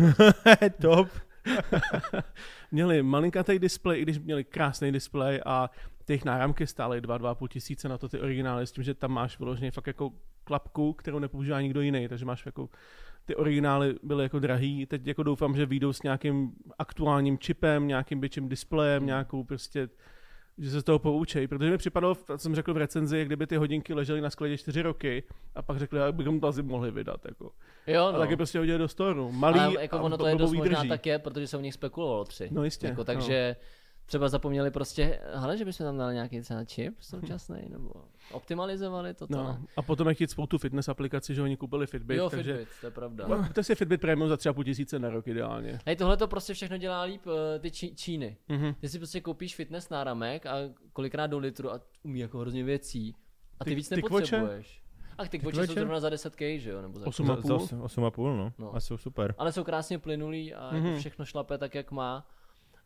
[0.81, 1.07] Top.
[2.71, 5.69] Měli malinkatý displej, i když měli krásný displej a
[6.05, 9.39] ty jejich náramky stály 2-2,5 tisíce na to ty originály, s tím, že tam máš
[9.39, 10.11] vyloženě fakt jako
[10.43, 12.69] klapku, kterou nepoužívá nikdo jiný, takže máš jako
[13.25, 18.19] ty originály byly jako drahý, teď jako doufám, že vyjdou s nějakým aktuálním čipem, nějakým
[18.21, 19.07] větším displejem, Hmm.
[19.07, 19.89] nějakou prostě
[20.57, 23.47] že se z toho poučej, protože mi připadalo, to jsem řekl v recenzi, jak kdyby
[23.47, 25.23] ty hodinky ležely na skladě čtyři roky
[25.55, 27.25] a pak řekli, jak bychom to asi mohli vydat.
[27.25, 27.51] Jako.
[27.87, 28.11] Jo, No.
[28.11, 28.17] no.
[28.17, 29.31] A taky prostě hodili do storu.
[29.31, 31.61] Malý Ale jako a ono to je blbou dost možná tak je, protože se o
[31.61, 32.47] nich spekulovalo tři.
[32.51, 32.87] No jistě.
[32.87, 33.21] Jako, no.
[34.11, 37.91] Třeba zapomněli prostě, hele, že bychom tam dali nějaký třeba čip současný, nebo
[38.31, 39.25] optimalizovali to.
[39.29, 42.69] No, a potom jak jít spoustu fitness aplikací, že oni koupili Fitbit, jo, takže Fitbit,
[42.81, 43.49] to je pravda.
[43.53, 45.79] to si Fitbit Premium za třeba půl tisíce na rok ideálně.
[45.85, 47.21] Hej, tohle to prostě všechno dělá líp
[47.55, 48.37] eh, ty Čí- Číny.
[48.49, 48.73] Mhm.
[48.73, 50.55] Ty si prostě koupíš fitness náramek a
[50.93, 53.15] kolikrát do litru a umí jako hrozně věcí.
[53.59, 54.81] A ty, Ty- víc ty nepotřebuješ.
[55.17, 55.79] A ty kvoče jsou kvoče?
[55.79, 56.81] zrovna za 10k, že jo?
[56.81, 57.25] Nebo za Osm.
[57.27, 57.47] Za, 8,5?
[57.47, 58.53] za osm- 8,5, no.
[58.59, 58.75] No.
[58.75, 59.35] A jsou super.
[59.37, 60.97] Ale jsou krásně plynulý a jako Mhm.
[60.99, 62.27] všechno šlape tak, jak má.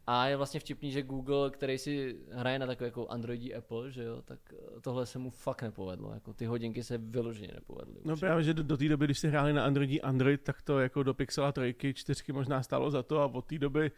[0.07, 4.03] A je vlastně vtipný, že Google, který si hraje na takový jako Androidí Apple, že
[4.03, 6.13] jo, tak eh, tohle se mu fakt nepovedlo.
[6.13, 7.95] Jako ty hodinky se vyloženě nepovedly.
[8.05, 10.79] No právě, že do, do té doby, když si hráli na Androidí Android, tak to
[10.79, 13.91] jako do Pixela 3, 4 možná stálo za to a od té doby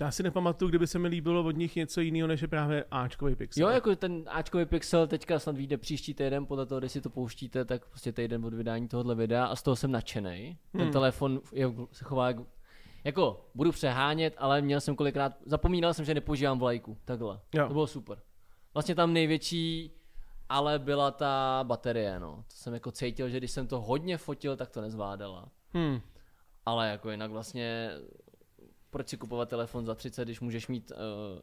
[0.00, 3.34] já si nepamatuju, kdyby se mi líbilo od nich něco jiného, než je právě Ačkový
[3.36, 3.66] Pixel.
[3.66, 7.10] Jo, jako ten Ačkový Pixel teďka snad vyjde příští týden, podle toho, když si to
[7.10, 10.58] pouštíte, tak prostě týden od vydání tohohle videa a z toho jsem nadšený.
[10.72, 10.92] Ten Hmm.
[10.92, 12.32] telefon je, se chová
[13.04, 17.40] jako, budu přehánět, ale měl jsem kolikrát, zapomínal jsem, že nepoužívám vlajku, takhle.
[17.54, 17.66] Jo.
[17.66, 18.18] To bylo super.
[18.74, 19.92] Vlastně tam největší,
[20.48, 22.36] ale byla ta baterie, no.
[22.36, 25.48] To jsem jako cítil, že když jsem to hodně fotil, tak to nezvládala.
[25.72, 26.00] Hmm.
[26.66, 27.90] Ale jako jinak vlastně,
[28.90, 31.40] proč si kupovat telefon za 30, když můžeš mít uh,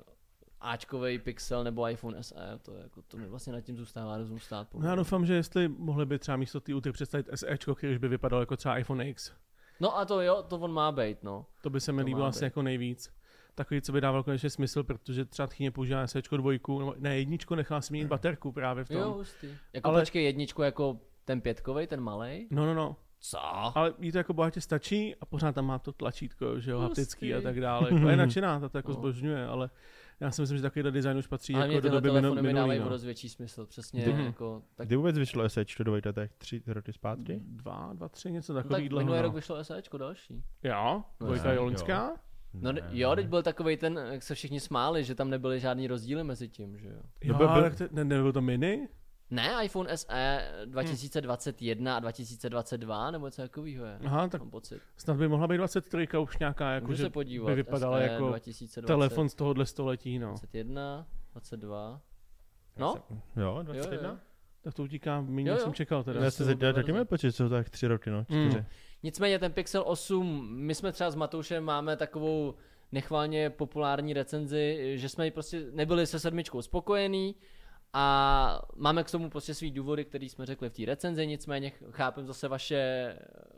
[0.62, 4.39] Ačkový Pixel nebo iPhone SE, to, je jako, to mi vlastně nad tím zůstává rozum
[4.39, 4.74] stát.
[4.74, 7.99] No já doufám, že jestli mohli by třeba místo té Ultra představit SEčko, který už
[7.99, 9.32] by vypadalo jako třeba iPhone X.
[9.80, 11.46] No a to jo, to on má být, no.
[11.62, 12.44] To by se mi To líbilo asi být.
[12.46, 13.14] jako nejvíc.
[13.56, 17.56] Takový, co by dával konečně smysl, protože třeba tchýně používá SEčko dvojku, nebo ne jedničku,
[17.56, 18.98] nechala si měnit baterku právě v tom.
[18.98, 19.48] Jo, hustý.
[19.74, 22.48] Jako Ale- počkej jedničku jako ten pětkový, ten malej.
[22.52, 22.96] No, no, no.
[23.20, 23.40] Co?
[23.78, 27.34] Ale jí to jako bohatě stačí a pořád tam má to tlačítko, že jo, haptický
[27.34, 27.88] a tak dále.
[27.94, 28.94] Jako je nadšená, ta to jako No.
[28.94, 29.70] zbožňuje, ale
[30.20, 32.41] já si myslím, že takovýhle design už patří Ale jako mě do doby minu, telefony
[32.41, 32.97] mi minulý, dávají no.
[33.05, 34.22] větší smysl, přesně Mhm.
[34.26, 37.39] jako, tak, Kdy vůbec vyšlo SEčko do tak tři roky zpátky?
[37.45, 38.97] Dva, dva, tři, něco no, tak takového.
[38.97, 39.22] minulý no.
[39.22, 40.43] rok vyšlo SEčko další.
[40.63, 41.63] Jo, No, dvojka ne, je jo.
[41.63, 42.15] loňská.
[42.53, 45.88] No ne, jo, teď byl takový ten, jak se všichni smáli, že tam nebyly žádný
[45.88, 47.01] rozdíly mezi tím, že jo.
[47.24, 48.88] Jo, byl- byl- ale to, ne, nebyl to mini?
[49.32, 53.98] Ne, iPhone SE 2021 a 2022, nebo něco takového je.
[54.06, 54.82] Aha, tak Mám pocit.
[54.98, 57.46] snad by mohla být 23 už nějaká, jako, Můžu že se podívat.
[57.50, 60.28] by vypadala SE jako 2020, telefon z tohohle století, no.
[60.30, 62.02] 21, 22.
[62.78, 64.10] No, Jo, jo, 21?
[64.10, 64.18] jo.
[64.62, 65.62] Tak to utíká, méně Jo, jo.
[65.64, 66.24] jsem čekal teda.
[66.24, 68.50] Já se taky počít, jsou tak tři roky, no, Hmm.
[68.52, 68.66] čtyři.
[69.04, 72.54] Nicméně ten Pixel 8, my jsme třeba s Matoušem máme takovou
[72.92, 77.36] nechválně populární recenzi, že jsme prostě nebyli se sedmičkou spokojení
[77.94, 82.28] a máme k tomu prostě svý důvody, které jsme řekli v té recenzi, nicméně chápem
[82.28, 83.14] zase vaše,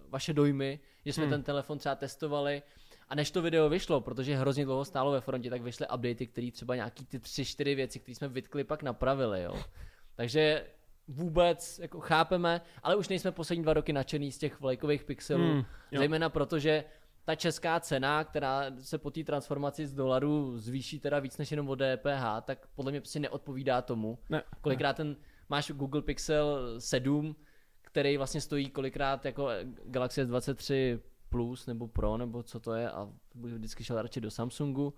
[0.09, 1.31] vaše dojmy, že jsme Hmm.
[1.31, 2.61] ten telefon třeba testovali
[3.09, 6.51] a než to video vyšlo, protože hrozně dlouho stálo ve frontě, tak vyšly updaty, které
[6.51, 9.63] třeba nějaký ty tři, čtyři věci, které jsme vytkli, pak napravili, jo.
[10.15, 10.65] Takže
[11.07, 15.65] vůbec jako chápeme, ale už nejsme poslední dva roky nadšený z těch vlajkových pixelů, Hmm,
[15.91, 15.97] jo.
[15.99, 16.83] zejména proto, že
[17.29, 21.69] ta česká cena, která se po té transformaci z dolaru zvýší teda víc než jenom
[21.69, 24.19] o DPH, tak podle mě prostě neodpovídá tomu.
[24.29, 25.15] Ne, Kolikrát ten,
[25.49, 27.35] máš Google Pixel 7,
[27.81, 29.49] který vlastně stojí kolikrát jako
[29.85, 30.99] Galaxy S23
[31.29, 34.93] Plus nebo Pro, nebo co to je a bych vždycky šel radši do Samsungu.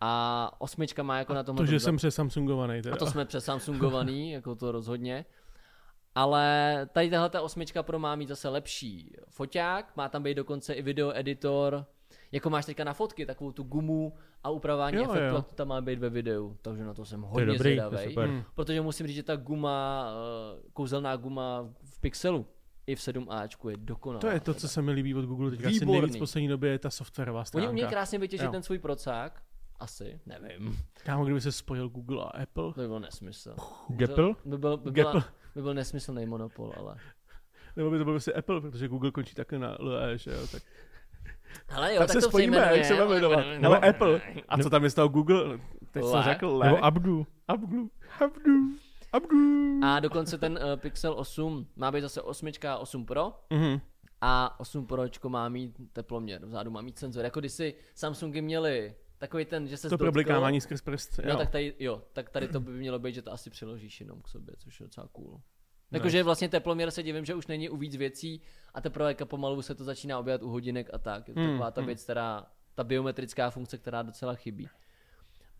[0.00, 2.94] A osmička má jako na tomhle to, že jsem přes Samsungovaný teda.
[2.94, 5.24] a to jsme přes Samsungovaný, jako to rozhodně.
[6.14, 10.74] Ale tady tahle ta osmička Pro má mít zase lepší foťák, má tam být dokonce
[10.74, 11.86] i video editor,
[12.32, 14.12] jako máš teďka na fotky, takovou tu gumu
[14.44, 15.36] a upravování Jo, efektu, jo.
[15.36, 17.68] a to tam má být ve videu, takže na to jsem To hodně dobrý, to
[17.68, 18.08] je zvědavej.
[18.08, 18.28] super.
[18.28, 18.42] Hmm.
[18.54, 20.06] Protože musím říct, že ta guma,
[20.56, 22.46] eh, kouzelná guma v Pixelu
[22.86, 24.20] i v 7Ačku je dokonalá.
[24.20, 26.00] To je to, co se mi líbí od Google teďka asi Výborný.
[26.00, 27.70] nejvíc v poslední době, je ta softwarová Oni stránka.
[27.70, 28.52] umějí krásně vytěžit Jo.
[28.52, 29.42] ten svůj procák,
[29.80, 33.54] asi, nevím, Kámo, kdyby se spojil Google a Apple, to by byl nesmysl.
[33.88, 34.34] Gapple?
[34.44, 36.96] By byl, by, byla, by byl nesmyslný monopol, ale...
[37.76, 40.62] nebo by to byl prostě Apple, protože Google končí také na LE, že jo, tak,
[41.68, 43.44] Ale jo, tak, tak, se to spojíme, jak se máme jmenovat.
[43.46, 44.20] No, Nebo Apple.
[44.48, 45.58] A co tam je z toho Google?
[45.90, 46.66] Teď jsem řekl Le.
[46.66, 47.26] Nebo Abdu.
[47.48, 47.90] Abdu.
[48.20, 48.76] Abdu.
[49.12, 49.80] Abdu.
[49.84, 53.32] A dokonce ten uh, Pixel 8 má být zase 8 a 8 Pro.
[53.50, 53.80] Mhm.
[54.20, 57.24] A 8 Pročko má mít teploměr, vzadu má mít senzor.
[57.24, 61.18] Jako když si Samsungy měli takový ten, že se To problikávání skrz prst.
[61.24, 61.36] No jo.
[61.36, 64.28] tak tady, jo, tak tady to by mělo být, že to asi přiložíš jenom k
[64.28, 65.40] sobě, což je docela cool.
[65.90, 68.42] Jakože vlastně teploměr se divím, že už není u víc věcí
[68.74, 71.28] a teprve jako pomalu se to začíná objevat u hodinek a tak.
[71.28, 71.86] Je to Hmm, taková ta hmm.
[71.86, 74.68] věc, která, ta biometrická funkce, která docela chybí.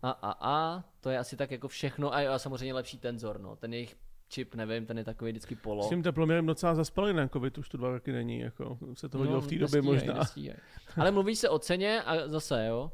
[0.01, 3.39] A, a, a, to je asi tak jako všechno a, jo, a samozřejmě lepší tenzor,
[3.39, 3.55] no.
[3.55, 3.95] Ten jejich
[4.29, 5.83] čip, nevím, ten je takový vždycky polo.
[5.83, 9.17] S tím teploměrem docela zaspali na covid, už to dva roky není, jako se to
[9.17, 10.13] hodilo v té době nestíhaj, možná.
[10.13, 10.57] nestíhaj.
[10.97, 12.91] Ale mluví se o ceně a zase, jo,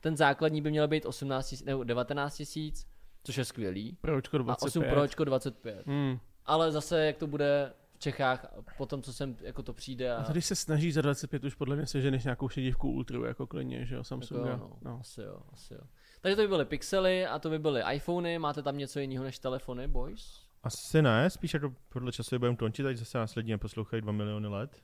[0.00, 2.86] ten základní by měl být 18 000, nebo 19 tisíc,
[3.24, 3.96] což je skvělý.
[4.00, 4.66] Pročko A 25.
[4.66, 5.86] 8 Pročko 25.
[5.86, 6.18] Hmm.
[6.46, 10.12] Ale zase, jak to bude v Čechách, po tom, co sem jako to přijde.
[10.14, 13.46] A, A tady se snaží za 25 už podle mě seženeš nějakou šedivku ultru, jako
[13.46, 14.50] klidně, že jo, jako, Samsunga.
[14.50, 14.98] jo, no, no.
[15.00, 15.80] Asi jo, asi jo.
[16.20, 18.38] Takže to by byly pixely a to by byly iPhony.
[18.38, 20.48] Máte tam něco jiného než telefony, boys?
[20.62, 24.82] Asi ne, spíš jako podle času budeme tončit, ať zase následně neposlouchají 2 miliony let.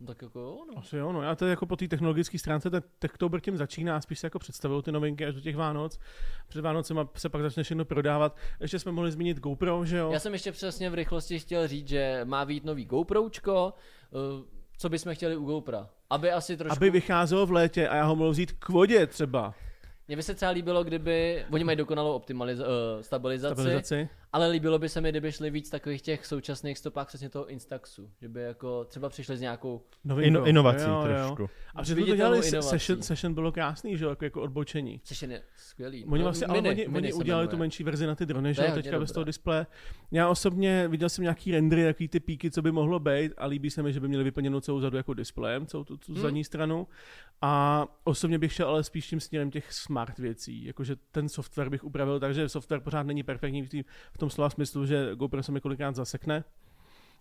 [0.00, 0.78] No, tak jako jo, no.
[0.78, 4.18] Asi jo, no já to jako po té technologické stránce, ten Techtober tím začíná, spíš
[4.18, 5.98] se jako představují ty novinky až do těch Vánoc.
[6.48, 8.36] Před Vánocema se pak začne všechno prodávat.
[8.60, 10.10] Ještě jsme mohli zmínit GoPro, že jo?
[10.12, 13.74] Já jsem ještě přesně v rychlosti chtěl říct, že má být nový GoPročko.
[14.10, 14.44] Uh,
[14.78, 15.88] co bychom chtěli u GoPra?
[16.10, 16.76] Aby asi trošku...
[16.76, 19.54] Aby vycházelo v létě a já ho mohl vzít k vodě třeba.
[20.08, 21.44] Mně by se třeba líbilo, kdyby...
[21.50, 24.08] Oni mají dokonalou optimaliz- uh, stabilizaci, Stabilizaci.
[24.32, 28.10] Ale líbilo by se mi, kdyby šli víc takových těch současných stopách přesně toho Instaxu.
[28.20, 29.82] Že by jako třeba přišli s nějakou...
[30.04, 30.28] Novinkou.
[30.28, 31.02] Ino, inovací jo, jo.
[31.04, 31.50] trošku.
[31.74, 35.00] A přitom to dělali, session, session bylo krásný, že jo, jako, jako odbočení.
[35.04, 36.04] Což je skvělý.
[36.04, 37.50] Oni No, vlastně, ale mini, oni, mini oni udělali jmenuje.
[37.50, 39.66] tu menší verzi na ty drony, že jo, teďka bez toho displeje.
[40.10, 43.70] Já osobně viděl jsem nějaký rendery, jaký ty píky, co by mohlo být a líbí
[43.70, 46.22] se mi, že by měli vyplněnou celou zadu jako displejem, celou tu, tu Hmm.
[46.22, 46.86] zadní stranu.
[47.42, 51.84] A osobně bych šel ale spíš tím směrem těch smart věcí, jakože ten software bych
[51.84, 53.84] upravil tak, že software pořád není perfektní v,
[54.20, 56.44] tom slova smyslu, že GoPro se mi kolikrát zasekne.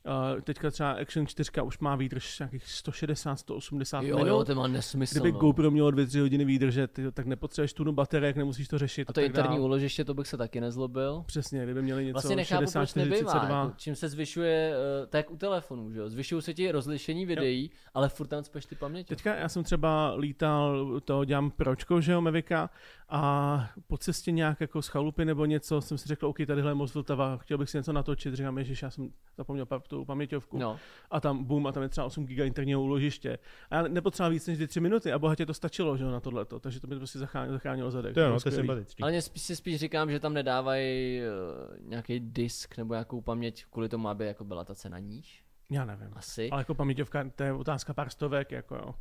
[0.06, 4.28] Uh, teďka třeba Action 4 už má výdrž nějakých 160, 180 Jo, minut.
[4.28, 5.14] jo, to má nesmysl.
[5.14, 5.40] Kdyby no.
[5.40, 9.10] GoPro mělo 2-3 hodiny výdrže, ty, tak nepotřebuješ tunu baterek, nemusíš to řešit.
[9.10, 9.66] A to interní dál.
[9.66, 11.24] úložiště, to bych se taky nezlobil.
[11.26, 13.32] Přesně, kdyby měli něco Vlastně nechápu, 60, proč nebývá.
[13.32, 13.62] 42.
[13.62, 16.10] Jako, čím se zvyšuje, uh, tak u telefonů, že jo?
[16.10, 19.08] Zvyšují se ti rozlišení videí, ale furt tam speš ty paměť.
[19.08, 22.70] Teďka já jsem třeba lítal, to dělám pročko, že jo, Mevika,
[23.10, 26.76] a po cestě nějak jako z chalupy nebo něco jsem si řekl, OK, tadyhle je
[26.76, 30.58] moc Vltava, chtěl bych si něco natočit, říkám, ježiš, já jsem zapomněl tu paměťovku.
[30.58, 30.80] No,
[31.12, 33.38] A tam boom, a tam je třeba 8 GB interního úložiště.
[33.70, 36.60] A já nepotřeboval víc než 2-3 minuty a bohatě to stačilo, že jo, na tohleto,
[36.60, 38.14] takže to mi prostě zachránilo, zachránilo zadek.
[38.14, 39.04] To je, bylo no, to je sympatický.
[39.04, 43.66] ale mě spíš, si spíš říkám, že tam nedávají uh, nějaký disk nebo nějakou paměť
[43.72, 45.44] kvůli tomu, aby jako byla ta cena níž.
[45.70, 46.10] Já nevím.
[46.14, 46.50] Asi.
[46.50, 48.96] Ale jako paměťovka, to je otázka pár stovek, jako jo.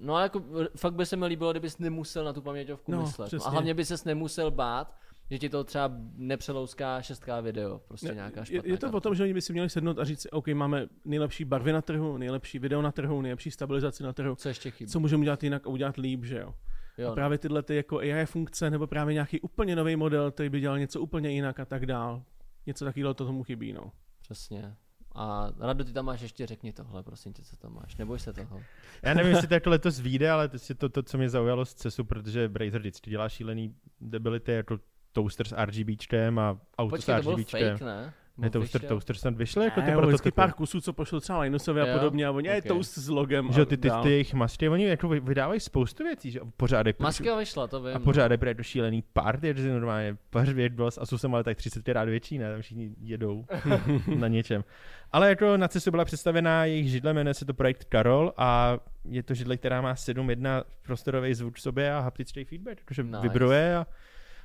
[0.00, 3.00] No ale jako r- fakt by se mi líbilo, kdybys nemusel na tu paměťovku No,
[3.00, 3.24] myslet.
[3.24, 3.46] No, přesně.
[3.46, 4.96] a hlavně by ses nemusel bát,
[5.30, 8.90] že ti to třeba nepřelouská 6K video, prostě Ne, nějaká je, špatná je to o
[8.90, 9.00] karta.
[9.00, 11.82] tom, že oni by si měli sednout a říct si, OK, máme nejlepší barvy na
[11.82, 14.34] trhu, nejlepší video na trhu, nejlepší stabilizaci na trhu.
[14.34, 14.90] Co ještě chybí?
[14.90, 16.54] Co můžeme udělat jinak a udělat líp, že jo?
[16.98, 20.48] Jo, A právě tyhle ty jako AI funkce nebo právě nějaký úplně nový model, který
[20.48, 22.22] by dělal něco úplně jinak a tak dál.
[22.66, 23.92] Něco takového to tomu chybí, no.
[24.22, 24.76] Přesně.
[25.14, 27.96] A Rado, ty tam máš ještě, řekni tohle, prosím tě, co tam máš.
[27.96, 28.62] Neboj se toho.
[29.02, 31.64] Já nevím, jestli to jako letos vyjde, ale to je to, to, co mě zaujalo
[31.64, 34.78] z CESu, protože Brazer vždycky dělá šílený debility jako
[35.12, 37.70] toaster s RGBčkem a auto Počkej, s to byl RGBčkem.
[37.78, 38.12] fake, ne?
[38.38, 40.30] Ne, toaster, toaster snad vyšly jako ty prototypy.
[40.32, 42.64] pár kusů, co pošlo třeba Linusovi a Jo, podobně a oni, je ok.
[42.68, 43.52] toast s logem.
[43.52, 46.86] Že a ty, ty, ty jejich masky, oni jako vy- vydávají spoustu věcí, že pořád
[46.86, 47.96] je Maska vyšla, to vím.
[47.96, 51.88] a pořád je jako šílený party, že normálně pařvět byl s Asusem, ale tak 30
[51.88, 53.44] rád větší, ne, tam všichni jedou
[54.18, 54.64] na něčem.
[55.12, 59.22] Ale jako na cestu byla představená jejich židle, jmenuje se to projekt Karol a je
[59.22, 63.18] to židle, která má 7.1 prostorový zvuk v sobě a haptický feedback, protože Nice.
[63.20, 63.86] vibruje a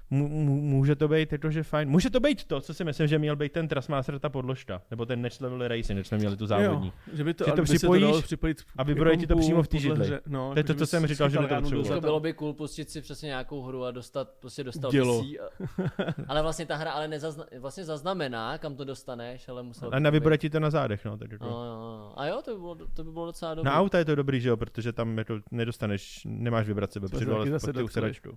[0.10, 1.90] může to být jakože fajn.
[1.90, 5.06] Může to být to, co si myslím, že měl být ten Trustmaster ta podložka, nebo
[5.06, 6.88] ten Next Level Racing, než jsme měli tu závodní.
[6.88, 9.68] Jo, že by to, Že to připojíš dalo připojit a vybruje ti to přímo v
[9.68, 10.20] té podle židli.
[10.28, 12.02] No, To je to, co jsem říkal, že To zada.
[12.02, 15.22] bylo by cool pustit si přesně nějakou hru a dostat, prostě dostal Dělo.
[15.22, 20.00] A, ale vlastně ta hra ale nezazna, vlastně zaznamená, kam to dostaneš, ale musel A
[20.00, 21.18] nevybere ti to na zádech, no.
[21.18, 21.46] Tak jako.
[21.46, 22.20] No, no, no.
[22.20, 23.72] A jo, to by bylo, to by bylo docela dobré.
[23.72, 27.18] Na auta je to dobrý, že jo, protože tam jako nedostaneš, nemáš vibrace ve Jsme
[27.18, 28.32] se předu, ale se dotkl.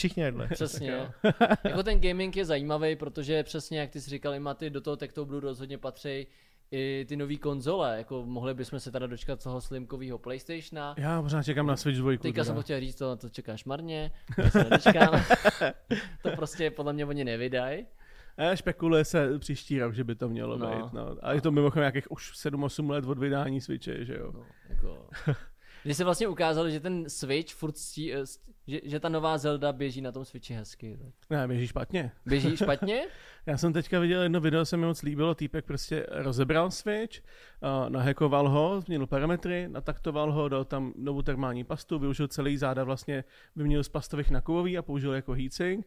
[0.00, 0.48] Všichni jedle.
[0.48, 1.12] Přesně.
[1.64, 5.40] jako ten gaming je zajímavý, protože přesně jak ty jsi říkal, Maty, do toho Techtoblu
[5.40, 6.26] rozhodně patří
[6.72, 10.94] i ty nové konzole, jako mohli bychom se teda dočkat toho slimkového Playstationa.
[10.98, 12.18] Já pořád čekám na Switch 2.
[12.18, 15.22] Teďka jsem chtěl říct, to, to čekáš marně, to se nedočkám.
[16.22, 17.86] to prostě podle mě oni nevydají.
[18.54, 20.70] Spekuluje se příští rok, že by to mělo No.
[20.70, 20.92] být.
[20.92, 21.16] No.
[21.22, 24.32] A je to mimochodem nějakých už 7-8 let od vydání Switche, že jo.
[24.34, 25.06] No, jako,
[25.82, 28.18] Kdy se vlastně ukázalo, že ten Switch furt stí, eh,
[28.70, 30.98] že, že ta nová Zelda běží na tom Switchi hezky.
[31.02, 31.30] Tak.
[31.30, 32.12] Ne, běží špatně.
[32.26, 33.06] Běží špatně?
[33.46, 37.90] Já jsem teďka viděl jedno video, se mi moc líbilo, týpek prostě rozebral Switch, uh,
[37.90, 43.24] nahekoval ho, změnil parametry, nataktoval ho, dal tam novou termální pastu, využil celý záda vlastně,
[43.56, 45.86] vyměnil z pastových na kovový a použil jako heatsink.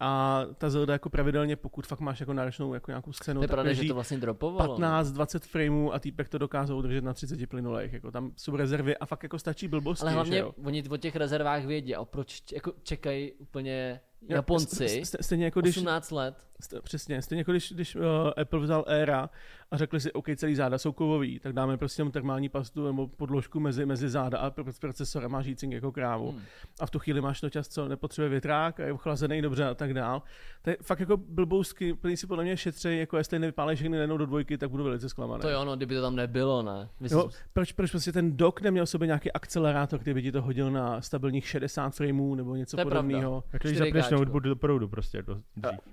[0.00, 3.48] A ta Zelda jako pravidelně, pokud fakt máš jako náročnou jako nějakou scénu, to je
[3.48, 4.76] tak pravda, že to vlastně dropovalo.
[4.78, 7.92] 15-20 frameů a týpek to dokázal udržet na 30 plynulejch.
[7.92, 10.02] Jako tam jsou rezervy a fakt jako stačí blbosti.
[10.02, 10.52] Ale hlavně že jo?
[10.64, 15.60] oni o těch rezervách vědí a proč jako čekají úplně Japonci st- st- Stejně jako
[15.60, 16.34] když, 18 let.
[16.62, 18.02] st- přesně, stejně jako když, když uh,
[18.36, 19.30] Apple vzal Era
[19.74, 23.08] a řekli si, OK, celý záda jsou kovový, tak dáme prostě jenom termální pastu nebo
[23.08, 26.30] podložku mezi, mezi záda a pro- procesor a máš heatsink jako krávu.
[26.30, 26.40] Hmm.
[26.80, 29.74] A v tu chvíli máš to čas, co nepotřebuje větrák a je ochlazený dobře a
[29.74, 30.22] tak dál.
[30.62, 34.16] To je fakt jako blbousky, plný si podle mě šetří, jako jestli nevypálej všechny najednou
[34.16, 35.40] do dvojky, tak budu velice zklamaný.
[35.40, 36.88] To je ono, kdyby to tam nebylo, ne?
[37.00, 40.42] Myslím, Jo, proč, proč prostě ten dock neměl sobě nějaký akcelerátor, který by ti to
[40.42, 43.44] hodil na stabilních 60 frameů nebo něco podobného?
[43.62, 43.78] Když 4K.
[43.78, 45.40] zapneš notebook do proudu prostě do.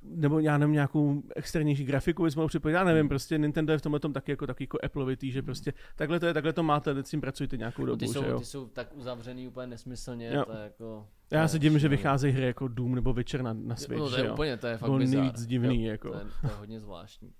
[0.03, 2.73] Nebo já nevím, nějakou externější grafiku bys mohl připojit.
[2.73, 5.73] Já nevím, prostě Nintendo je v tomhle tom taky jako taky jako Appleovitý, že prostě
[5.95, 8.13] takhle to je, takhle to máte, teď s tím pracujete nějakou no, dobu, ty, že
[8.13, 8.39] jsou, jo?
[8.39, 10.45] ty jsou tak uzavřený úplně nesmyslně, Jo.
[10.45, 11.07] to je jako...
[11.31, 14.09] Já to se divím, že vycházejí hry jako Doom nebo Witcher na, na Switch, No
[14.09, 14.33] to že je jo?
[14.33, 15.19] úplně, to je fakt Bylo bizar.
[15.21, 16.09] nejvíc divný, Jo, jako.
[16.11, 17.33] To je, to je hodně zvláštní.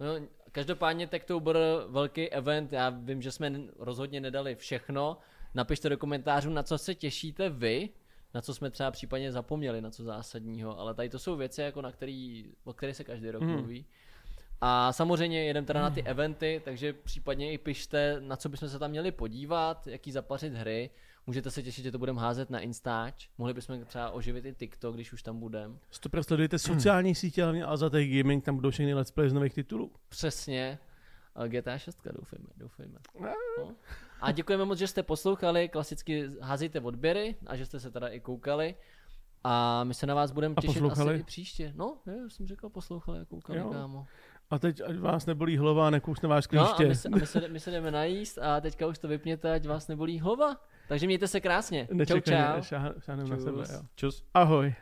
[0.00, 0.06] No,
[0.52, 1.56] každopádně Techtober,
[1.88, 5.18] velký event, já vím, že jsme rozhodně nedali všechno.
[5.54, 7.88] Napište do komentářů, na co se těšíte vy,
[8.34, 11.82] na co jsme třeba případně zapomněli, na co zásadního, ale tady to jsou věci, jako
[11.82, 13.52] na který, o kterých se každý rok Mhm.
[13.52, 13.86] mluví.
[14.60, 18.78] A samozřejmě jedem teda na ty eventy, takže případně i pište, na co bychom se
[18.78, 20.90] tam měli podívat, jaký zapařit hry.
[21.26, 23.28] Můžete se těšit, že to budeme házet na Instač.
[23.38, 25.74] Mohli bychom třeba oživit i TikTok, když už tam budeme.
[25.90, 29.92] Stopro sledujte sociální sítě, hlavně Alzatech Gaming, tam budou všechny let's play z nových titulů.
[30.08, 30.78] Přesně.
[31.34, 32.98] A GTA 6, doufejme, doufejme.
[33.58, 33.74] No.
[34.20, 38.20] A děkujeme moc, že jste poslouchali, klasicky házejte odběry a že jste se teda i
[38.20, 38.74] koukali.
[39.44, 41.72] A my se na vás budeme A těšit asi i příště.
[41.76, 43.70] No, jo, jsem řekl poslouchali a koukali, Jo.
[43.70, 44.06] kámo.
[44.50, 46.86] A teď, ať vás nebolí hlava a nekousne váš No a klíště.
[46.88, 49.66] my se, a my, se, my se jdeme najíst a teďka už to vypněte, ať
[49.66, 50.56] vás nebolí hlava.
[50.88, 51.86] Takže mějte se krásně.
[51.86, 52.78] Čau, Nečekaně čau.
[53.00, 53.44] šáhnem na Čus.
[53.44, 53.80] sebe, jo.
[53.96, 54.24] Čus.
[54.34, 54.74] Ahoj.